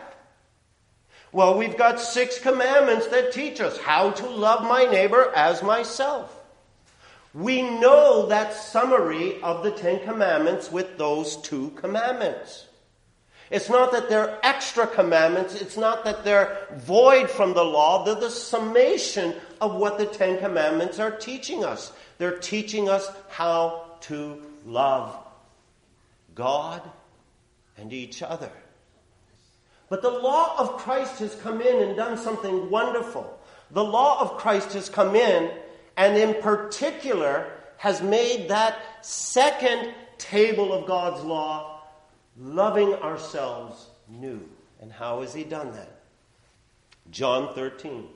Well, 1.33 1.57
we've 1.57 1.79
got 1.79 1.99
six 1.99 2.39
commandments 2.39 3.07
that 3.09 3.33
teach 3.33 3.61
us 3.61 3.79
how 3.79 4.11
to 4.11 4.27
love 4.29 4.63
my 4.63 4.85
neighbor 4.85 5.33
as 5.35 5.63
myself. 5.63 6.35
We 7.33 7.63
know 7.63 8.27
that 8.27 8.53
summary 8.53 9.41
of 9.41 9.63
the 9.63 9.71
Ten 9.71 10.01
Commandments 10.01 10.71
with 10.71 10.99
those 10.99 11.37
two 11.39 11.71
commandments. 11.71 12.67
It's 13.53 13.69
not 13.69 13.93
that 13.93 14.09
they're 14.09 14.39
extra 14.43 14.87
commandments. 14.87 15.55
It's 15.55 15.77
not 15.77 16.07
that 16.07 16.25
they're 16.25 16.67
void 16.77 17.29
from 17.29 17.53
the 17.53 17.63
law. 17.63 18.03
They're 18.03 18.15
the 18.15 18.31
summation 18.31 19.35
of 19.61 19.75
what 19.75 19.99
the 19.99 20.07
Ten 20.07 20.39
Commandments 20.39 20.99
are 20.99 21.11
teaching 21.11 21.63
us. 21.63 21.93
They're 22.17 22.39
teaching 22.39 22.89
us 22.89 23.07
how 23.29 23.85
to 24.03 24.41
love 24.65 25.15
God 26.35 26.81
and 27.77 27.93
each 27.93 28.23
other. 28.23 28.51
But 29.91 30.01
the 30.01 30.11
law 30.11 30.55
of 30.59 30.79
Christ 30.79 31.19
has 31.19 31.35
come 31.35 31.61
in 31.61 31.83
and 31.83 31.95
done 31.95 32.17
something 32.17 32.71
wonderful. 32.71 33.39
The 33.71 33.85
law 33.85 34.19
of 34.23 34.39
Christ 34.39 34.73
has 34.73 34.89
come 34.89 35.15
in 35.15 35.51
and, 35.99 36.17
in 36.17 36.41
particular, 36.41 37.53
has 37.77 38.01
made 38.01 38.49
that 38.49 38.79
second 39.05 39.93
table 40.17 40.73
of 40.73 40.87
God's 40.87 41.23
law 41.23 41.72
loving 42.39 42.95
ourselves 42.95 43.87
new. 44.09 44.49
And 44.81 44.93
how 44.93 45.21
has 45.21 45.33
he 45.33 45.45
done 45.45 45.73
that? 45.73 46.01
John 47.11 47.55
13, 47.55 48.09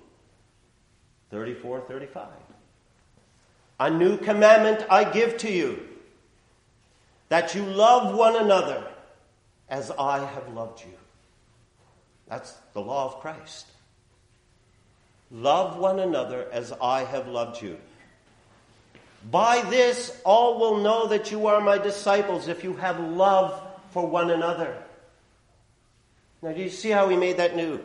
34, 1.30 1.80
35. 1.80 2.28
A 3.78 3.90
new 3.90 4.16
commandment 4.16 4.86
I 4.90 5.04
give 5.04 5.36
to 5.38 5.50
you 5.50 5.80
that 7.28 7.54
you 7.54 7.62
love 7.64 8.16
one 8.16 8.36
another 8.36 8.86
as 9.68 9.90
I 9.90 10.24
have 10.24 10.52
loved 10.54 10.80
you. 10.80 10.94
That's 12.28 12.52
the 12.72 12.80
law 12.80 13.06
of 13.06 13.20
Christ. 13.20 13.66
Love 15.30 15.76
one 15.76 15.98
another 15.98 16.46
as 16.52 16.72
I 16.80 17.04
have 17.04 17.28
loved 17.28 17.60
you. 17.60 17.78
By 19.30 19.60
this, 19.70 20.16
all 20.24 20.58
will 20.58 20.78
know 20.82 21.08
that 21.08 21.32
you 21.32 21.48
are 21.48 21.60
my 21.60 21.78
disciples 21.78 22.46
if 22.46 22.62
you 22.62 22.74
have 22.74 23.00
love 23.00 23.60
for 23.96 24.06
one 24.06 24.30
another. 24.30 24.76
Now, 26.42 26.52
do 26.52 26.60
you 26.60 26.68
see 26.68 26.90
how 26.90 27.08
we 27.08 27.16
made 27.16 27.38
that 27.38 27.56
new? 27.56 27.80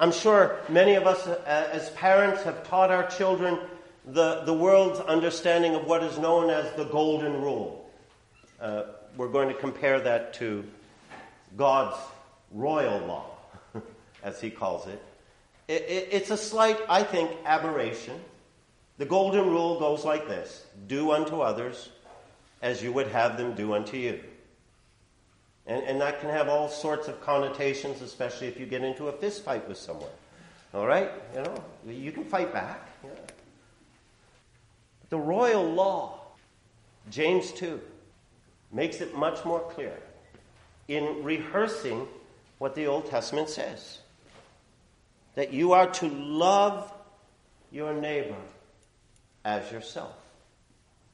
I'm 0.00 0.10
sure 0.10 0.60
many 0.70 0.94
of 0.94 1.06
us 1.06 1.26
uh, 1.26 1.68
as 1.70 1.90
parents 1.90 2.42
have 2.44 2.66
taught 2.66 2.90
our 2.90 3.06
children 3.06 3.58
the, 4.06 4.44
the 4.46 4.54
world's 4.54 4.98
understanding 4.98 5.74
of 5.74 5.84
what 5.84 6.02
is 6.02 6.16
known 6.16 6.48
as 6.48 6.72
the 6.76 6.84
Golden 6.84 7.42
Rule. 7.42 7.86
Uh, 8.58 8.84
we're 9.18 9.28
going 9.28 9.48
to 9.48 9.54
compare 9.54 10.00
that 10.00 10.32
to 10.34 10.64
God's 11.54 11.98
royal 12.50 13.00
law, 13.00 13.26
as 14.22 14.40
he 14.40 14.48
calls 14.48 14.86
it. 14.86 15.02
It, 15.68 15.82
it. 15.82 16.08
It's 16.12 16.30
a 16.30 16.38
slight, 16.38 16.78
I 16.88 17.02
think, 17.02 17.30
aberration. 17.44 18.18
The 18.96 19.04
Golden 19.04 19.50
Rule 19.50 19.78
goes 19.78 20.02
like 20.02 20.28
this 20.28 20.64
Do 20.86 21.12
unto 21.12 21.42
others 21.42 21.90
as 22.62 22.82
you 22.82 22.90
would 22.94 23.08
have 23.08 23.36
them 23.36 23.54
do 23.54 23.74
unto 23.74 23.98
you. 23.98 24.18
And, 25.66 25.82
and 25.84 26.00
that 26.00 26.20
can 26.20 26.30
have 26.30 26.48
all 26.48 26.68
sorts 26.68 27.08
of 27.08 27.20
connotations, 27.22 28.00
especially 28.00 28.46
if 28.46 28.58
you 28.58 28.66
get 28.66 28.82
into 28.82 29.08
a 29.08 29.12
fist 29.12 29.44
fight 29.44 29.66
with 29.68 29.78
someone. 29.78 30.10
All 30.72 30.86
right? 30.86 31.10
You 31.34 31.42
know, 31.42 31.64
you 31.86 32.12
can 32.12 32.24
fight 32.24 32.52
back. 32.52 32.88
Yeah. 33.02 33.10
The 35.08 35.18
royal 35.18 35.64
law, 35.64 36.20
James 37.10 37.52
2, 37.52 37.80
makes 38.72 39.00
it 39.00 39.16
much 39.16 39.44
more 39.44 39.60
clear 39.60 39.96
in 40.88 41.22
rehearsing 41.24 42.06
what 42.58 42.74
the 42.74 42.86
Old 42.86 43.06
Testament 43.06 43.48
says 43.48 43.98
that 45.34 45.52
you 45.52 45.72
are 45.72 45.88
to 45.88 46.08
love 46.08 46.92
your 47.70 47.92
neighbor 47.94 48.36
as 49.44 49.70
yourself. 49.70 50.14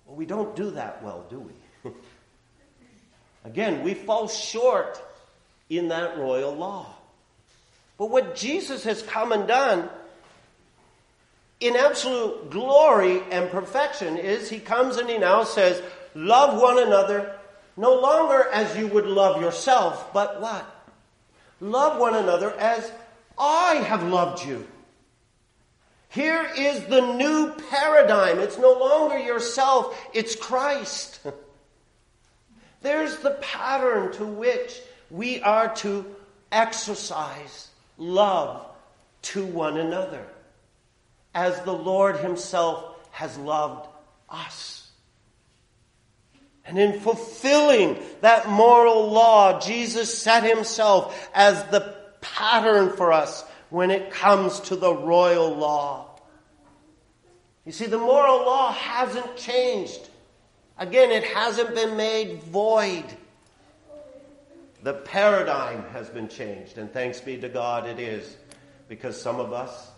Well, 0.07 0.17
we 0.17 0.27
don't 0.27 0.55
do 0.57 0.71
that 0.73 1.03
well, 1.03 1.27
do 1.29 1.41
we? 1.41 1.53
Again, 3.44 3.83
we 3.83 3.94
fall 3.94 4.28
short 4.28 5.02
in 5.68 5.88
that 5.88 6.18
royal 6.18 6.55
law. 6.55 6.87
But 7.98 8.11
what 8.11 8.37
Jesus 8.37 8.85
has 8.85 9.02
come 9.02 9.33
and 9.33 9.46
done 9.46 9.88
in 11.61 11.76
absolute 11.76 12.50
glory 12.50 13.22
and 13.31 13.50
perfection 13.50 14.16
is 14.16 14.50
he 14.50 14.59
comes 14.59 14.96
and 14.96 15.09
he 15.09 15.18
now 15.18 15.44
says, 15.44 15.83
Love 16.14 16.61
one 16.61 16.78
another 16.78 17.37
no 17.76 17.94
longer 18.00 18.48
as 18.52 18.76
you 18.76 18.87
would 18.88 19.07
love 19.07 19.40
yourself, 19.40 20.12
but 20.12 20.40
what? 20.40 20.66
Love 21.61 21.98
one 21.98 22.14
another 22.14 22.52
as 22.59 22.90
I 23.38 23.76
have 23.76 24.02
loved 24.02 24.44
you. 24.44 24.66
Here 26.09 26.46
is 26.59 26.85
the 26.85 27.00
new 27.14 27.55
paradigm. 27.70 28.38
It's 28.40 28.59
no 28.59 28.72
longer 28.72 29.18
yourself, 29.18 29.98
it's 30.12 30.37
Christ. 30.37 31.20
There's 32.83 33.16
the 33.18 33.38
pattern 33.40 34.12
to 34.14 34.27
which 34.27 34.81
we 35.11 35.40
are 35.40 35.75
to 35.77 36.05
exercise 36.51 37.68
love 37.97 38.66
to 39.23 39.45
one 39.45 39.79
another 39.79 40.25
as 41.35 41.61
the 41.62 41.73
Lord 41.73 42.16
Himself 42.16 42.85
has 43.12 43.38
loved 43.38 43.88
us. 44.29 44.90
And 46.64 46.79
in 46.79 47.01
fulfilling 47.01 47.99
that 48.21 48.49
moral 48.49 49.11
law, 49.11 49.61
Jesus 49.61 50.16
set 50.16 50.45
Himself 50.45 51.31
as 51.35 51.62
the 51.64 51.97
pattern 52.21 52.90
for 52.97 53.12
us 53.12 53.45
when 53.71 53.90
it 53.90 54.11
comes 54.11 54.61
to 54.61 54.77
the 54.77 54.95
royal 54.95 55.55
law. 55.55 56.21
You 57.64 57.73
see, 57.73 57.87
the 57.87 57.99
moral 57.99 58.45
law 58.45 58.73
hasn't 58.73 59.37
changed. 59.37 60.09
Again, 60.83 61.12
it 61.12 61.23
hasn't 61.23 61.77
been 61.77 61.97
made 61.97 62.42
void. 62.42 63.05
The 64.83 64.95
paradigm 64.95 65.85
has 65.92 66.09
been 66.09 66.27
changed, 66.27 66.77
and 66.77 66.92
thanks 66.92 67.21
be 67.21 67.38
to 67.38 67.49
God 67.49 67.87
it 67.87 68.01
is. 68.01 68.37
Because 68.88 69.18
some 69.18 69.38
of 69.38 69.53
us, 69.53 69.92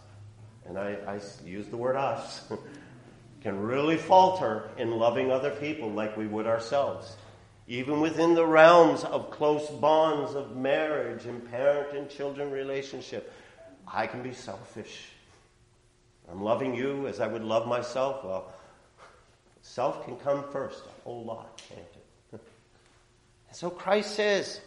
and 0.66 0.78
I, 0.78 0.98
I 1.06 1.20
use 1.42 1.68
the 1.68 1.78
word 1.78 1.96
us, 1.96 2.42
can 3.40 3.60
really 3.60 3.96
falter 3.96 4.68
in 4.76 4.90
loving 4.90 5.30
other 5.30 5.52
people 5.52 5.90
like 5.90 6.18
we 6.18 6.26
would 6.26 6.46
ourselves. 6.46 7.16
Even 7.66 8.02
within 8.02 8.34
the 8.34 8.44
realms 8.44 9.04
of 9.04 9.30
close 9.30 9.66
bonds 9.70 10.34
of 10.34 10.54
marriage 10.54 11.24
and 11.24 11.50
parent 11.50 11.96
and 11.96 12.10
children 12.10 12.50
relationship, 12.50 13.32
I 13.90 14.06
can 14.06 14.22
be 14.22 14.34
selfish. 14.34 15.08
I'm 16.30 16.42
loving 16.42 16.74
you 16.74 17.06
as 17.06 17.20
I 17.20 17.26
would 17.26 17.42
love 17.42 17.66
myself. 17.66 18.22
Well, 18.22 18.53
Self 19.64 20.04
can 20.04 20.16
come 20.16 20.44
first 20.52 20.84
a 20.84 21.02
whole 21.02 21.24
lot, 21.24 21.60
can't 21.68 21.80
it? 21.80 22.06
and 23.48 23.56
So 23.56 23.70
Christ 23.70 24.14
says 24.14 24.60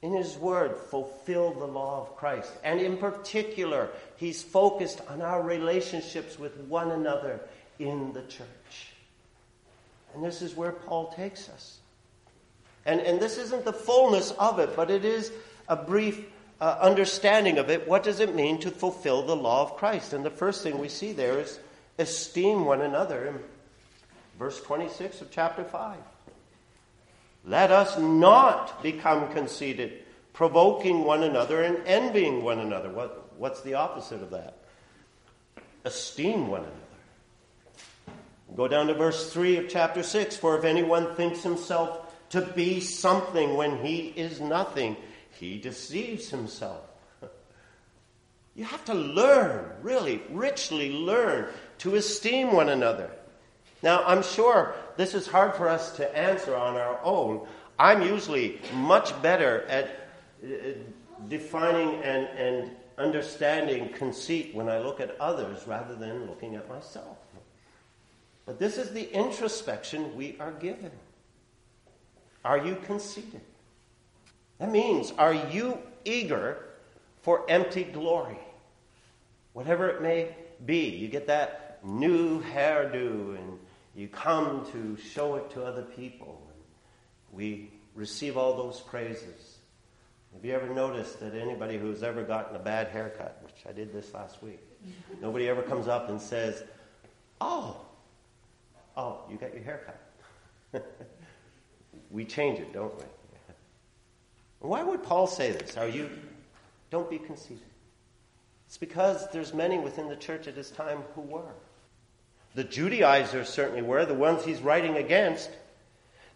in 0.00 0.12
his 0.12 0.36
word, 0.36 0.76
fulfill 0.90 1.52
the 1.52 1.66
law 1.66 2.00
of 2.00 2.16
Christ. 2.16 2.52
And 2.62 2.80
in 2.80 2.96
particular, 2.96 3.90
he's 4.16 4.42
focused 4.42 5.00
on 5.08 5.22
our 5.22 5.42
relationships 5.42 6.38
with 6.38 6.56
one 6.62 6.92
another 6.92 7.40
in 7.78 8.12
the 8.12 8.22
church. 8.22 8.92
And 10.14 10.24
this 10.24 10.40
is 10.40 10.56
where 10.56 10.72
Paul 10.72 11.12
takes 11.12 11.48
us. 11.48 11.78
And, 12.86 13.00
and 13.00 13.20
this 13.20 13.38
isn't 13.38 13.64
the 13.64 13.72
fullness 13.72 14.30
of 14.32 14.60
it, 14.60 14.74
but 14.76 14.90
it 14.90 15.04
is 15.04 15.32
a 15.68 15.76
brief 15.76 16.24
uh, 16.60 16.78
understanding 16.80 17.58
of 17.58 17.68
it. 17.68 17.86
What 17.86 18.02
does 18.02 18.20
it 18.20 18.34
mean 18.34 18.60
to 18.60 18.70
fulfill 18.70 19.26
the 19.26 19.36
law 19.36 19.62
of 19.62 19.76
Christ? 19.76 20.12
And 20.12 20.24
the 20.24 20.30
first 20.30 20.62
thing 20.62 20.78
we 20.78 20.88
see 20.88 21.12
there 21.12 21.38
is 21.40 21.58
esteem 21.98 22.64
one 22.64 22.80
another 22.80 23.42
verse 24.38 24.60
26 24.62 25.22
of 25.22 25.30
chapter 25.30 25.64
5. 25.64 25.98
Let 27.44 27.70
us 27.70 27.98
not 27.98 28.82
become 28.82 29.32
conceited, 29.32 30.04
provoking 30.32 31.04
one 31.04 31.22
another 31.22 31.62
and 31.62 31.78
envying 31.86 32.42
one 32.42 32.58
another. 32.58 32.90
What, 32.90 33.32
what's 33.38 33.62
the 33.62 33.74
opposite 33.74 34.22
of 34.22 34.30
that? 34.30 34.58
Esteem 35.84 36.48
one 36.48 36.60
another. 36.60 36.74
Go 38.56 38.68
down 38.68 38.86
to 38.86 38.94
verse 38.94 39.32
3 39.32 39.56
of 39.58 39.68
chapter 39.68 40.02
6. 40.02 40.36
For 40.36 40.58
if 40.58 40.64
anyone 40.64 41.14
thinks 41.14 41.42
himself 41.42 42.14
to 42.30 42.42
be 42.42 42.80
something 42.80 43.54
when 43.54 43.84
he 43.84 44.12
is 44.16 44.40
nothing, 44.40 44.96
he 45.32 45.58
deceives 45.58 46.30
himself. 46.30 46.82
You 48.54 48.64
have 48.64 48.84
to 48.86 48.94
learn, 48.94 49.70
really, 49.82 50.20
richly 50.30 50.90
learn 50.90 51.46
to 51.78 51.94
esteem 51.94 52.52
one 52.52 52.68
another. 52.68 53.08
Now, 53.82 54.02
I'm 54.04 54.22
sure 54.22 54.74
this 54.96 55.14
is 55.14 55.26
hard 55.26 55.54
for 55.54 55.68
us 55.68 55.96
to 55.96 56.16
answer 56.16 56.56
on 56.56 56.76
our 56.76 56.98
own. 57.04 57.46
I'm 57.78 58.02
usually 58.02 58.60
much 58.74 59.20
better 59.22 59.62
at 59.68 60.10
uh, 60.42 60.48
defining 61.28 62.02
and, 62.02 62.26
and 62.36 62.70
understanding 62.96 63.90
conceit 63.90 64.54
when 64.54 64.68
I 64.68 64.78
look 64.78 65.00
at 65.00 65.18
others 65.20 65.66
rather 65.66 65.94
than 65.94 66.26
looking 66.26 66.56
at 66.56 66.68
myself. 66.68 67.18
But 68.46 68.58
this 68.58 68.78
is 68.78 68.90
the 68.90 69.12
introspection 69.12 70.16
we 70.16 70.36
are 70.40 70.52
given. 70.52 70.90
Are 72.44 72.58
you 72.58 72.76
conceited? 72.86 73.42
That 74.58 74.70
means, 74.70 75.12
are 75.18 75.34
you 75.34 75.78
eager 76.04 76.64
for 77.22 77.48
empty 77.48 77.84
glory? 77.84 78.38
Whatever 79.52 79.88
it 79.88 80.02
may 80.02 80.34
be. 80.64 80.88
You 80.88 81.08
get 81.08 81.26
that 81.26 81.80
new 81.84 82.42
hairdo 82.42 83.36
and 83.36 83.57
you 83.98 84.06
come 84.06 84.64
to 84.70 84.96
show 84.96 85.34
it 85.34 85.50
to 85.50 85.64
other 85.64 85.82
people. 85.82 86.40
And 86.52 87.36
we 87.36 87.72
receive 87.96 88.36
all 88.36 88.56
those 88.56 88.80
praises. 88.80 89.58
Have 90.34 90.44
you 90.44 90.52
ever 90.52 90.72
noticed 90.72 91.18
that 91.18 91.34
anybody 91.34 91.78
who's 91.78 92.04
ever 92.04 92.22
gotten 92.22 92.54
a 92.54 92.60
bad 92.60 92.88
haircut, 92.88 93.40
which 93.42 93.64
I 93.68 93.72
did 93.72 93.92
this 93.92 94.14
last 94.14 94.40
week, 94.40 94.60
nobody 95.20 95.48
ever 95.48 95.62
comes 95.62 95.88
up 95.88 96.10
and 96.10 96.20
says, 96.20 96.62
Oh, 97.40 97.76
oh, 98.96 99.22
you 99.28 99.36
got 99.36 99.52
your 99.52 99.64
haircut. 99.64 100.00
we 102.12 102.24
change 102.24 102.60
it, 102.60 102.72
don't 102.72 102.96
we? 102.96 103.04
Why 104.60 104.84
would 104.84 105.02
Paul 105.02 105.26
say 105.26 105.50
this? 105.50 105.76
Are 105.76 105.88
you, 105.88 106.08
don't 106.90 107.10
be 107.10 107.18
conceited. 107.18 107.62
It's 108.66 108.76
because 108.76 109.28
there's 109.32 109.54
many 109.54 109.78
within 109.78 110.08
the 110.08 110.16
church 110.16 110.46
at 110.46 110.54
his 110.54 110.70
time 110.70 110.98
who 111.14 111.22
were. 111.22 111.54
The 112.54 112.64
Judaizers 112.64 113.48
certainly 113.48 113.82
were, 113.82 114.04
the 114.04 114.14
ones 114.14 114.44
he's 114.44 114.60
writing 114.60 114.96
against. 114.96 115.50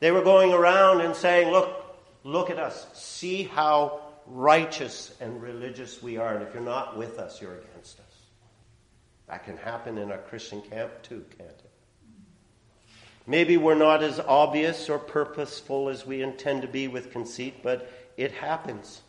They 0.01 0.11
were 0.11 0.23
going 0.23 0.53
around 0.53 1.01
and 1.01 1.15
saying, 1.15 1.51
Look, 1.51 1.97
look 2.25 2.51
at 2.51 2.59
us. 2.59 2.87
See 2.95 3.45
how 3.45 4.01
righteous 4.27 5.15
and 5.21 5.43
religious 5.43 6.03
we 6.03 6.17
are. 6.17 6.35
And 6.35 6.47
if 6.47 6.55
you're 6.55 6.63
not 6.63 6.97
with 6.97 7.19
us, 7.19 7.41
you're 7.41 7.59
against 7.59 7.99
us. 8.01 8.07
That 9.29 9.45
can 9.45 9.57
happen 9.57 9.99
in 9.99 10.13
our 10.13 10.19
Christian 10.19 10.61
camp 10.63 10.91
too, 11.03 11.25
can't 11.39 11.51
it? 11.51 11.71
Maybe 13.27 13.57
we're 13.57 13.75
not 13.75 14.03
as 14.03 14.19
obvious 14.19 14.91
or 14.91 14.99
purposeful 14.99 15.89
as 15.89 16.05
we 16.05 16.23
intend 16.23 16.63
to 16.63 16.69
be 16.69 16.89
with 16.89 17.13
conceit, 17.13 17.63
but 17.63 17.91
it 18.17 18.33
happens. 18.33 19.01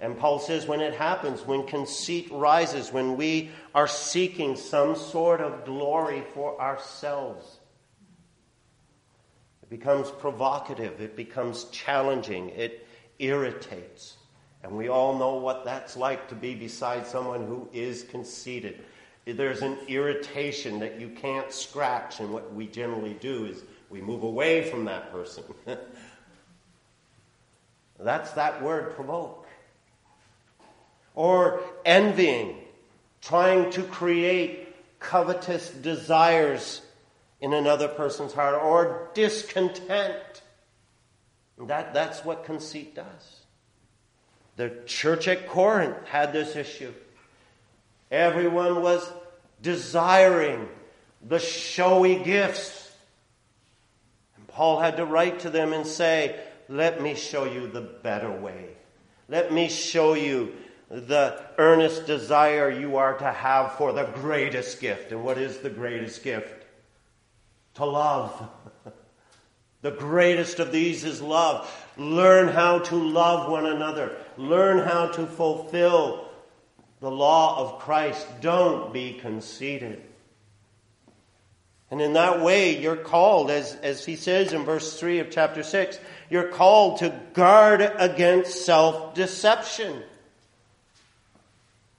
And 0.00 0.18
Paul 0.18 0.38
says 0.38 0.66
when 0.66 0.80
it 0.80 0.94
happens, 0.94 1.46
when 1.46 1.66
conceit 1.66 2.28
rises, 2.30 2.92
when 2.92 3.16
we 3.16 3.50
are 3.74 3.86
seeking 3.86 4.56
some 4.56 4.96
sort 4.96 5.40
of 5.40 5.64
glory 5.64 6.24
for 6.34 6.60
ourselves, 6.60 7.58
it 9.62 9.70
becomes 9.70 10.10
provocative, 10.10 11.00
it 11.00 11.16
becomes 11.16 11.64
challenging, 11.64 12.50
it 12.50 12.86
irritates. 13.18 14.16
And 14.62 14.76
we 14.76 14.88
all 14.88 15.16
know 15.18 15.36
what 15.36 15.64
that's 15.64 15.96
like 15.96 16.28
to 16.28 16.34
be 16.34 16.54
beside 16.54 17.06
someone 17.06 17.46
who 17.46 17.68
is 17.72 18.02
conceited. 18.02 18.84
There's 19.26 19.62
an 19.62 19.78
irritation 19.88 20.80
that 20.80 21.00
you 21.00 21.10
can't 21.10 21.52
scratch, 21.52 22.20
and 22.20 22.32
what 22.32 22.52
we 22.52 22.66
generally 22.66 23.14
do 23.14 23.46
is 23.46 23.62
we 23.90 24.00
move 24.00 24.22
away 24.22 24.68
from 24.68 24.84
that 24.86 25.12
person. 25.12 25.44
that's 27.98 28.32
that 28.32 28.62
word, 28.62 28.94
provoke 28.94 29.43
or 31.14 31.60
envying, 31.84 32.56
trying 33.20 33.70
to 33.70 33.82
create 33.82 35.00
covetous 35.00 35.70
desires 35.70 36.82
in 37.40 37.52
another 37.52 37.88
person's 37.88 38.32
heart, 38.32 38.60
or 38.60 39.10
discontent. 39.14 40.42
That, 41.58 41.94
that's 41.94 42.24
what 42.24 42.44
conceit 42.44 42.94
does. 42.94 43.40
The 44.56 44.72
church 44.86 45.28
at 45.28 45.48
Corinth 45.48 45.96
had 46.06 46.32
this 46.32 46.56
issue. 46.56 46.92
Everyone 48.10 48.82
was 48.82 49.10
desiring 49.60 50.68
the 51.26 51.38
showy 51.38 52.16
gifts. 52.22 52.92
And 54.36 54.46
Paul 54.46 54.80
had 54.80 54.96
to 54.98 55.04
write 55.04 55.40
to 55.40 55.50
them 55.50 55.72
and 55.72 55.86
say, 55.86 56.38
Let 56.68 57.02
me 57.02 57.14
show 57.14 57.44
you 57.44 57.66
the 57.66 57.80
better 57.80 58.30
way. 58.30 58.68
Let 59.28 59.52
me 59.52 59.68
show 59.68 60.14
you 60.14 60.54
the 60.90 61.40
earnest 61.58 62.06
desire 62.06 62.70
you 62.70 62.96
are 62.96 63.16
to 63.18 63.32
have 63.32 63.74
for 63.74 63.92
the 63.92 64.04
greatest 64.04 64.80
gift. 64.80 65.12
And 65.12 65.24
what 65.24 65.38
is 65.38 65.58
the 65.58 65.70
greatest 65.70 66.22
gift? 66.22 66.64
To 67.74 67.84
love. 67.84 68.48
the 69.82 69.90
greatest 69.90 70.60
of 70.60 70.72
these 70.72 71.04
is 71.04 71.20
love. 71.20 71.70
Learn 71.96 72.48
how 72.48 72.80
to 72.80 72.96
love 72.96 73.50
one 73.50 73.66
another. 73.66 74.16
Learn 74.36 74.78
how 74.86 75.08
to 75.08 75.26
fulfill 75.26 76.28
the 77.00 77.10
law 77.10 77.58
of 77.58 77.80
Christ. 77.80 78.26
Don't 78.40 78.92
be 78.92 79.14
conceited. 79.14 80.02
And 81.90 82.00
in 82.00 82.14
that 82.14 82.40
way, 82.40 82.80
you're 82.80 82.96
called, 82.96 83.50
as, 83.50 83.74
as 83.76 84.04
he 84.04 84.16
says 84.16 84.52
in 84.52 84.64
verse 84.64 84.98
3 84.98 85.20
of 85.20 85.30
chapter 85.30 85.62
6, 85.62 85.98
you're 86.28 86.48
called 86.48 86.98
to 86.98 87.20
guard 87.34 87.80
against 87.98 88.64
self 88.64 89.14
deception. 89.14 90.02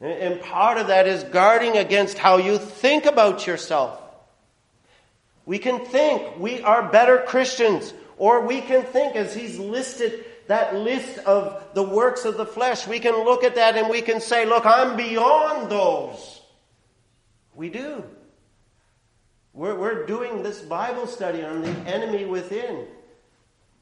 And 0.02 0.42
part 0.42 0.78
of 0.78 0.88
that 0.88 1.08
is 1.08 1.24
guarding 1.24 1.78
against 1.78 2.18
how 2.18 2.38
you 2.38 2.58
think 2.58 3.06
about 3.06 3.48
yourself. 3.48 4.02
We 5.46 5.60
can 5.60 5.86
think 5.86 6.38
we 6.38 6.62
are 6.62 6.90
better 6.90 7.20
Christians, 7.20 7.94
or 8.18 8.46
we 8.46 8.62
can 8.62 8.84
think, 8.84 9.16
as 9.16 9.34
he's 9.34 9.58
listed 9.58 10.26
that 10.48 10.76
list 10.76 11.18
of 11.20 11.64
the 11.74 11.84
works 11.84 12.26
of 12.26 12.38
the 12.38 12.46
flesh, 12.46 12.88
we 12.88 13.00
can 13.00 13.24
look 13.24 13.44
at 13.44 13.56
that 13.56 13.78
and 13.78 13.90
we 13.90 14.02
can 14.02 14.22
say, 14.22 14.46
Look, 14.46 14.66
I'm 14.66 14.96
beyond 14.96 15.72
those. 15.72 16.42
We 17.56 17.70
do. 17.70 18.04
We're, 19.54 19.76
we're 19.76 20.06
doing 20.06 20.44
this 20.44 20.60
Bible 20.62 21.08
study 21.08 21.44
on 21.44 21.62
the 21.62 21.72
enemy 21.90 22.26
within. 22.26 22.86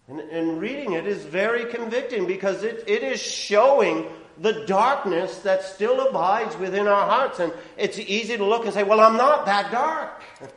And, 0.07 0.19
and 0.19 0.61
reading 0.61 0.93
it 0.93 1.07
is 1.07 1.23
very 1.23 1.65
convicting 1.71 2.27
because 2.27 2.63
it, 2.63 2.83
it 2.87 3.03
is 3.03 3.19
showing 3.19 4.07
the 4.39 4.65
darkness 4.65 5.39
that 5.39 5.63
still 5.63 6.07
abides 6.07 6.57
within 6.57 6.87
our 6.87 7.07
hearts. 7.07 7.39
And 7.39 7.53
it's 7.77 7.99
easy 7.99 8.37
to 8.37 8.45
look 8.45 8.65
and 8.65 8.73
say, 8.73 8.83
well, 8.83 8.99
I'm 8.99 9.17
not 9.17 9.45
that 9.45 9.71
dark. 9.71 10.21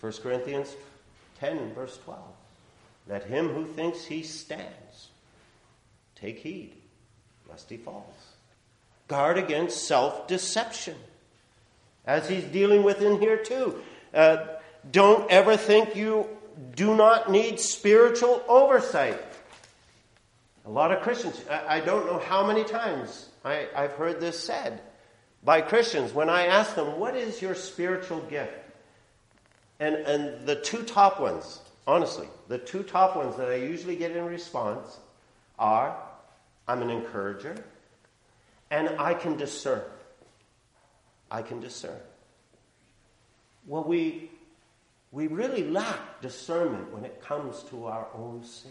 1 0.00 0.12
Corinthians 0.22 0.74
10, 1.38 1.74
verse 1.74 1.98
12. 2.04 2.20
Let 3.08 3.24
him 3.24 3.48
who 3.48 3.66
thinks 3.66 4.04
he 4.04 4.22
stands 4.22 5.08
take 6.14 6.38
heed 6.38 6.72
lest 7.50 7.68
he 7.68 7.76
falls. 7.76 8.14
Guard 9.08 9.38
against 9.38 9.86
self 9.86 10.28
deception, 10.28 10.94
as 12.06 12.28
he's 12.28 12.44
dealing 12.44 12.82
with 12.82 13.02
in 13.02 13.20
here 13.20 13.38
too. 13.38 13.82
Uh, 14.14 14.46
don't 14.90 15.30
ever 15.30 15.56
think 15.56 15.96
you 15.96 16.28
do 16.76 16.94
not 16.94 17.30
need 17.30 17.58
spiritual 17.58 18.42
oversight. 18.48 19.18
A 20.70 20.72
lot 20.72 20.92
of 20.92 21.02
Christians, 21.02 21.42
I 21.50 21.80
don't 21.80 22.06
know 22.06 22.20
how 22.20 22.46
many 22.46 22.62
times 22.62 23.28
I, 23.44 23.66
have 23.74 23.94
heard 23.94 24.20
this 24.20 24.38
said 24.38 24.80
by 25.42 25.62
Christians 25.62 26.14
when 26.14 26.30
I 26.30 26.46
ask 26.46 26.76
them, 26.76 27.00
What 27.00 27.16
is 27.16 27.42
your 27.42 27.56
spiritual 27.56 28.20
gift? 28.20 28.52
And, 29.80 29.96
and 29.96 30.46
the 30.46 30.54
two 30.54 30.84
top 30.84 31.18
ones 31.18 31.58
honestly, 31.88 32.28
the 32.46 32.58
two 32.58 32.84
top 32.84 33.16
ones 33.16 33.34
that 33.34 33.48
I 33.48 33.56
usually 33.56 33.96
get 33.96 34.12
in 34.12 34.24
response 34.24 35.00
are 35.58 35.96
I'm 36.68 36.82
an 36.82 36.90
encourager 36.90 37.56
and 38.70 38.90
I 38.90 39.14
can 39.14 39.36
discern. 39.36 39.82
I 41.32 41.42
can 41.42 41.58
discern. 41.58 41.98
Well, 43.66 43.82
we, 43.82 44.30
we 45.10 45.26
really 45.26 45.68
lack 45.68 46.20
discernment 46.20 46.92
when 46.92 47.04
it 47.04 47.20
comes 47.20 47.64
to 47.70 47.86
our 47.86 48.06
own 48.14 48.44
sin. 48.44 48.70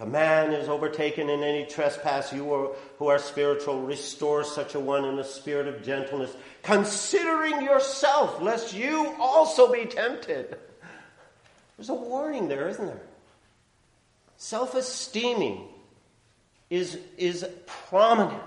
If 0.00 0.06
a 0.06 0.08
man 0.08 0.52
is 0.54 0.66
overtaken 0.66 1.28
in 1.28 1.42
any 1.42 1.66
trespass, 1.66 2.32
you 2.32 2.74
who 2.98 3.08
are 3.08 3.18
spiritual, 3.18 3.82
restore 3.82 4.44
such 4.44 4.74
a 4.74 4.80
one 4.80 5.04
in 5.04 5.18
a 5.18 5.24
spirit 5.24 5.68
of 5.68 5.82
gentleness, 5.82 6.34
considering 6.62 7.60
yourself, 7.60 8.40
lest 8.40 8.72
you 8.72 9.14
also 9.20 9.70
be 9.70 9.84
tempted. 9.84 10.56
There's 11.76 11.90
a 11.90 11.94
warning 11.94 12.48
there, 12.48 12.66
isn't 12.70 12.86
there? 12.86 13.02
Self 14.38 14.74
esteeming 14.74 15.68
is, 16.70 16.98
is 17.18 17.46
prominent. 17.66 18.40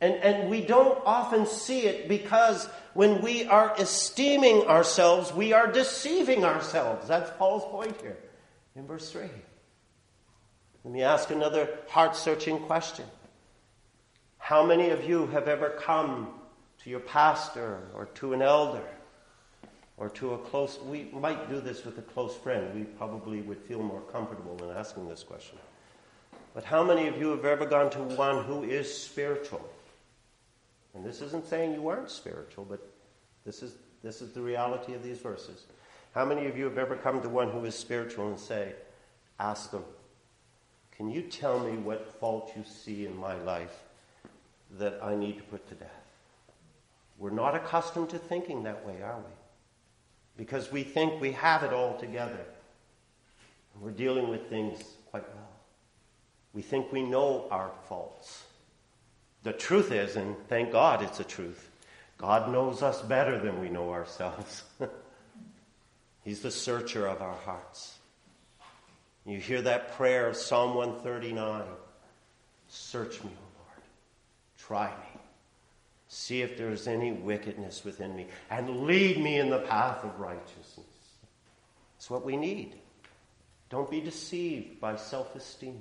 And, 0.00 0.14
and 0.14 0.48
we 0.48 0.62
don't 0.62 0.98
often 1.04 1.44
see 1.44 1.80
it 1.80 2.08
because 2.08 2.66
when 2.94 3.20
we 3.20 3.44
are 3.44 3.74
esteeming 3.78 4.62
ourselves, 4.62 5.34
we 5.34 5.52
are 5.52 5.70
deceiving 5.70 6.46
ourselves. 6.46 7.06
That's 7.08 7.30
Paul's 7.36 7.70
point 7.70 8.00
here 8.00 8.16
in 8.74 8.86
verse 8.86 9.10
3. 9.10 9.28
Let 10.84 10.94
me 10.94 11.02
ask 11.02 11.30
another 11.30 11.68
heart 11.88 12.16
searching 12.16 12.58
question. 12.60 13.04
How 14.38 14.64
many 14.64 14.90
of 14.90 15.04
you 15.04 15.26
have 15.28 15.46
ever 15.46 15.70
come 15.70 16.28
to 16.82 16.90
your 16.90 17.00
pastor 17.00 17.80
or 17.94 18.06
to 18.06 18.32
an 18.32 18.42
elder 18.42 18.82
or 20.00 20.08
to 20.08 20.32
a 20.32 20.38
close, 20.38 20.78
we 20.86 21.10
might 21.12 21.50
do 21.50 21.60
this 21.60 21.84
with 21.84 21.98
a 21.98 22.02
close 22.02 22.34
friend. 22.34 22.74
We 22.74 22.84
probably 22.84 23.42
would 23.42 23.58
feel 23.58 23.82
more 23.82 24.00
comfortable 24.12 24.56
in 24.64 24.74
asking 24.74 25.06
this 25.08 25.22
question. 25.22 25.58
But 26.54 26.64
how 26.64 26.82
many 26.82 27.06
of 27.06 27.18
you 27.18 27.28
have 27.28 27.44
ever 27.44 27.66
gone 27.66 27.90
to 27.90 27.98
one 27.98 28.44
who 28.44 28.64
is 28.64 28.92
spiritual? 28.92 29.62
And 30.94 31.04
this 31.04 31.20
isn't 31.20 31.46
saying 31.46 31.74
you 31.74 31.86
aren't 31.88 32.10
spiritual, 32.10 32.64
but 32.64 32.80
this 33.44 33.62
is, 33.62 33.74
this 34.02 34.22
is 34.22 34.32
the 34.32 34.40
reality 34.40 34.94
of 34.94 35.02
these 35.02 35.18
verses. 35.18 35.66
How 36.14 36.24
many 36.24 36.46
of 36.46 36.56
you 36.56 36.64
have 36.64 36.78
ever 36.78 36.96
come 36.96 37.20
to 37.20 37.28
one 37.28 37.50
who 37.50 37.64
is 37.66 37.74
spiritual 37.74 38.28
and 38.28 38.40
say, 38.40 38.72
ask 39.38 39.70
them, 39.70 39.84
can 41.00 41.10
you 41.10 41.22
tell 41.22 41.58
me 41.58 41.78
what 41.78 42.20
fault 42.20 42.52
you 42.54 42.62
see 42.62 43.06
in 43.06 43.16
my 43.16 43.34
life 43.34 43.80
that 44.78 45.00
I 45.02 45.16
need 45.16 45.38
to 45.38 45.42
put 45.44 45.66
to 45.70 45.74
death? 45.74 45.88
We're 47.18 47.30
not 47.30 47.54
accustomed 47.54 48.10
to 48.10 48.18
thinking 48.18 48.64
that 48.64 48.86
way, 48.86 49.00
are 49.02 49.16
we? 49.16 49.32
because 50.40 50.72
we 50.72 50.82
think 50.82 51.20
we 51.20 51.32
have 51.32 51.62
it 51.64 51.72
all 51.74 51.98
together. 51.98 52.40
We're 53.78 53.90
dealing 53.90 54.30
with 54.30 54.48
things 54.48 54.82
quite 55.10 55.28
well. 55.28 55.48
We 56.54 56.62
think 56.62 56.90
we 56.90 57.02
know 57.02 57.46
our 57.50 57.70
faults. 57.90 58.44
The 59.42 59.52
truth 59.52 59.92
is, 59.92 60.16
and 60.16 60.34
thank 60.48 60.72
God 60.72 61.02
it's 61.02 61.20
a 61.20 61.24
truth, 61.24 61.68
God 62.16 62.50
knows 62.50 62.82
us 62.82 63.02
better 63.02 63.38
than 63.38 63.60
we 63.60 63.68
know 63.68 63.90
ourselves. 63.90 64.64
He's 66.24 66.40
the 66.40 66.50
searcher 66.50 67.06
of 67.06 67.20
our 67.20 67.36
hearts. 67.44 67.98
You 69.30 69.38
hear 69.38 69.62
that 69.62 69.92
prayer 69.92 70.26
of 70.26 70.36
Psalm 70.36 70.74
139 70.74 71.62
Search 72.66 73.22
me, 73.22 73.30
O 73.30 73.58
Lord. 73.58 73.82
Try 74.58 74.88
me. 74.90 75.20
See 76.08 76.42
if 76.42 76.58
there 76.58 76.70
is 76.70 76.88
any 76.88 77.12
wickedness 77.12 77.84
within 77.84 78.16
me, 78.16 78.26
and 78.50 78.86
lead 78.86 79.20
me 79.20 79.38
in 79.38 79.50
the 79.50 79.58
path 79.58 80.02
of 80.04 80.18
righteousness. 80.18 80.86
It's 81.96 82.10
what 82.10 82.24
we 82.24 82.36
need. 82.36 82.74
Don't 83.70 83.90
be 83.90 84.00
deceived 84.00 84.80
by 84.80 84.96
self 84.96 85.34
esteem. 85.36 85.80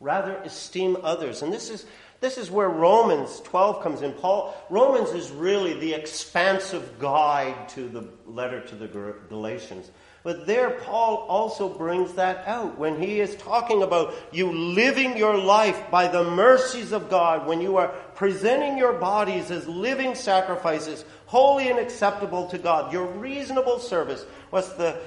Rather, 0.00 0.36
esteem 0.38 0.98
others. 1.02 1.40
And 1.40 1.50
this 1.50 1.70
is, 1.70 1.86
this 2.20 2.36
is 2.36 2.50
where 2.50 2.68
Romans 2.68 3.40
12 3.40 3.82
comes 3.82 4.02
in. 4.02 4.12
Paul, 4.12 4.54
Romans 4.68 5.10
is 5.10 5.30
really 5.30 5.72
the 5.74 5.94
expansive 5.94 6.98
guide 6.98 7.70
to 7.70 7.88
the 7.88 8.06
letter 8.26 8.60
to 8.60 8.74
the 8.74 8.88
Galatians. 9.30 9.90
But 10.24 10.46
there, 10.46 10.70
Paul 10.70 11.26
also 11.28 11.68
brings 11.68 12.14
that 12.14 12.48
out 12.48 12.78
when 12.78 12.98
he 12.98 13.20
is 13.20 13.36
talking 13.36 13.82
about 13.82 14.14
you 14.32 14.50
living 14.50 15.18
your 15.18 15.36
life 15.36 15.90
by 15.90 16.08
the 16.08 16.24
mercies 16.24 16.92
of 16.92 17.10
God, 17.10 17.46
when 17.46 17.60
you 17.60 17.76
are 17.76 17.88
presenting 18.14 18.78
your 18.78 18.94
bodies 18.94 19.50
as 19.50 19.68
living 19.68 20.14
sacrifices, 20.14 21.04
holy 21.26 21.68
and 21.68 21.78
acceptable 21.78 22.48
to 22.48 22.56
God, 22.56 22.90
your 22.90 23.04
reasonable 23.04 23.78
service. 23.78 24.24
What's 24.48 24.70
the, 24.70 24.98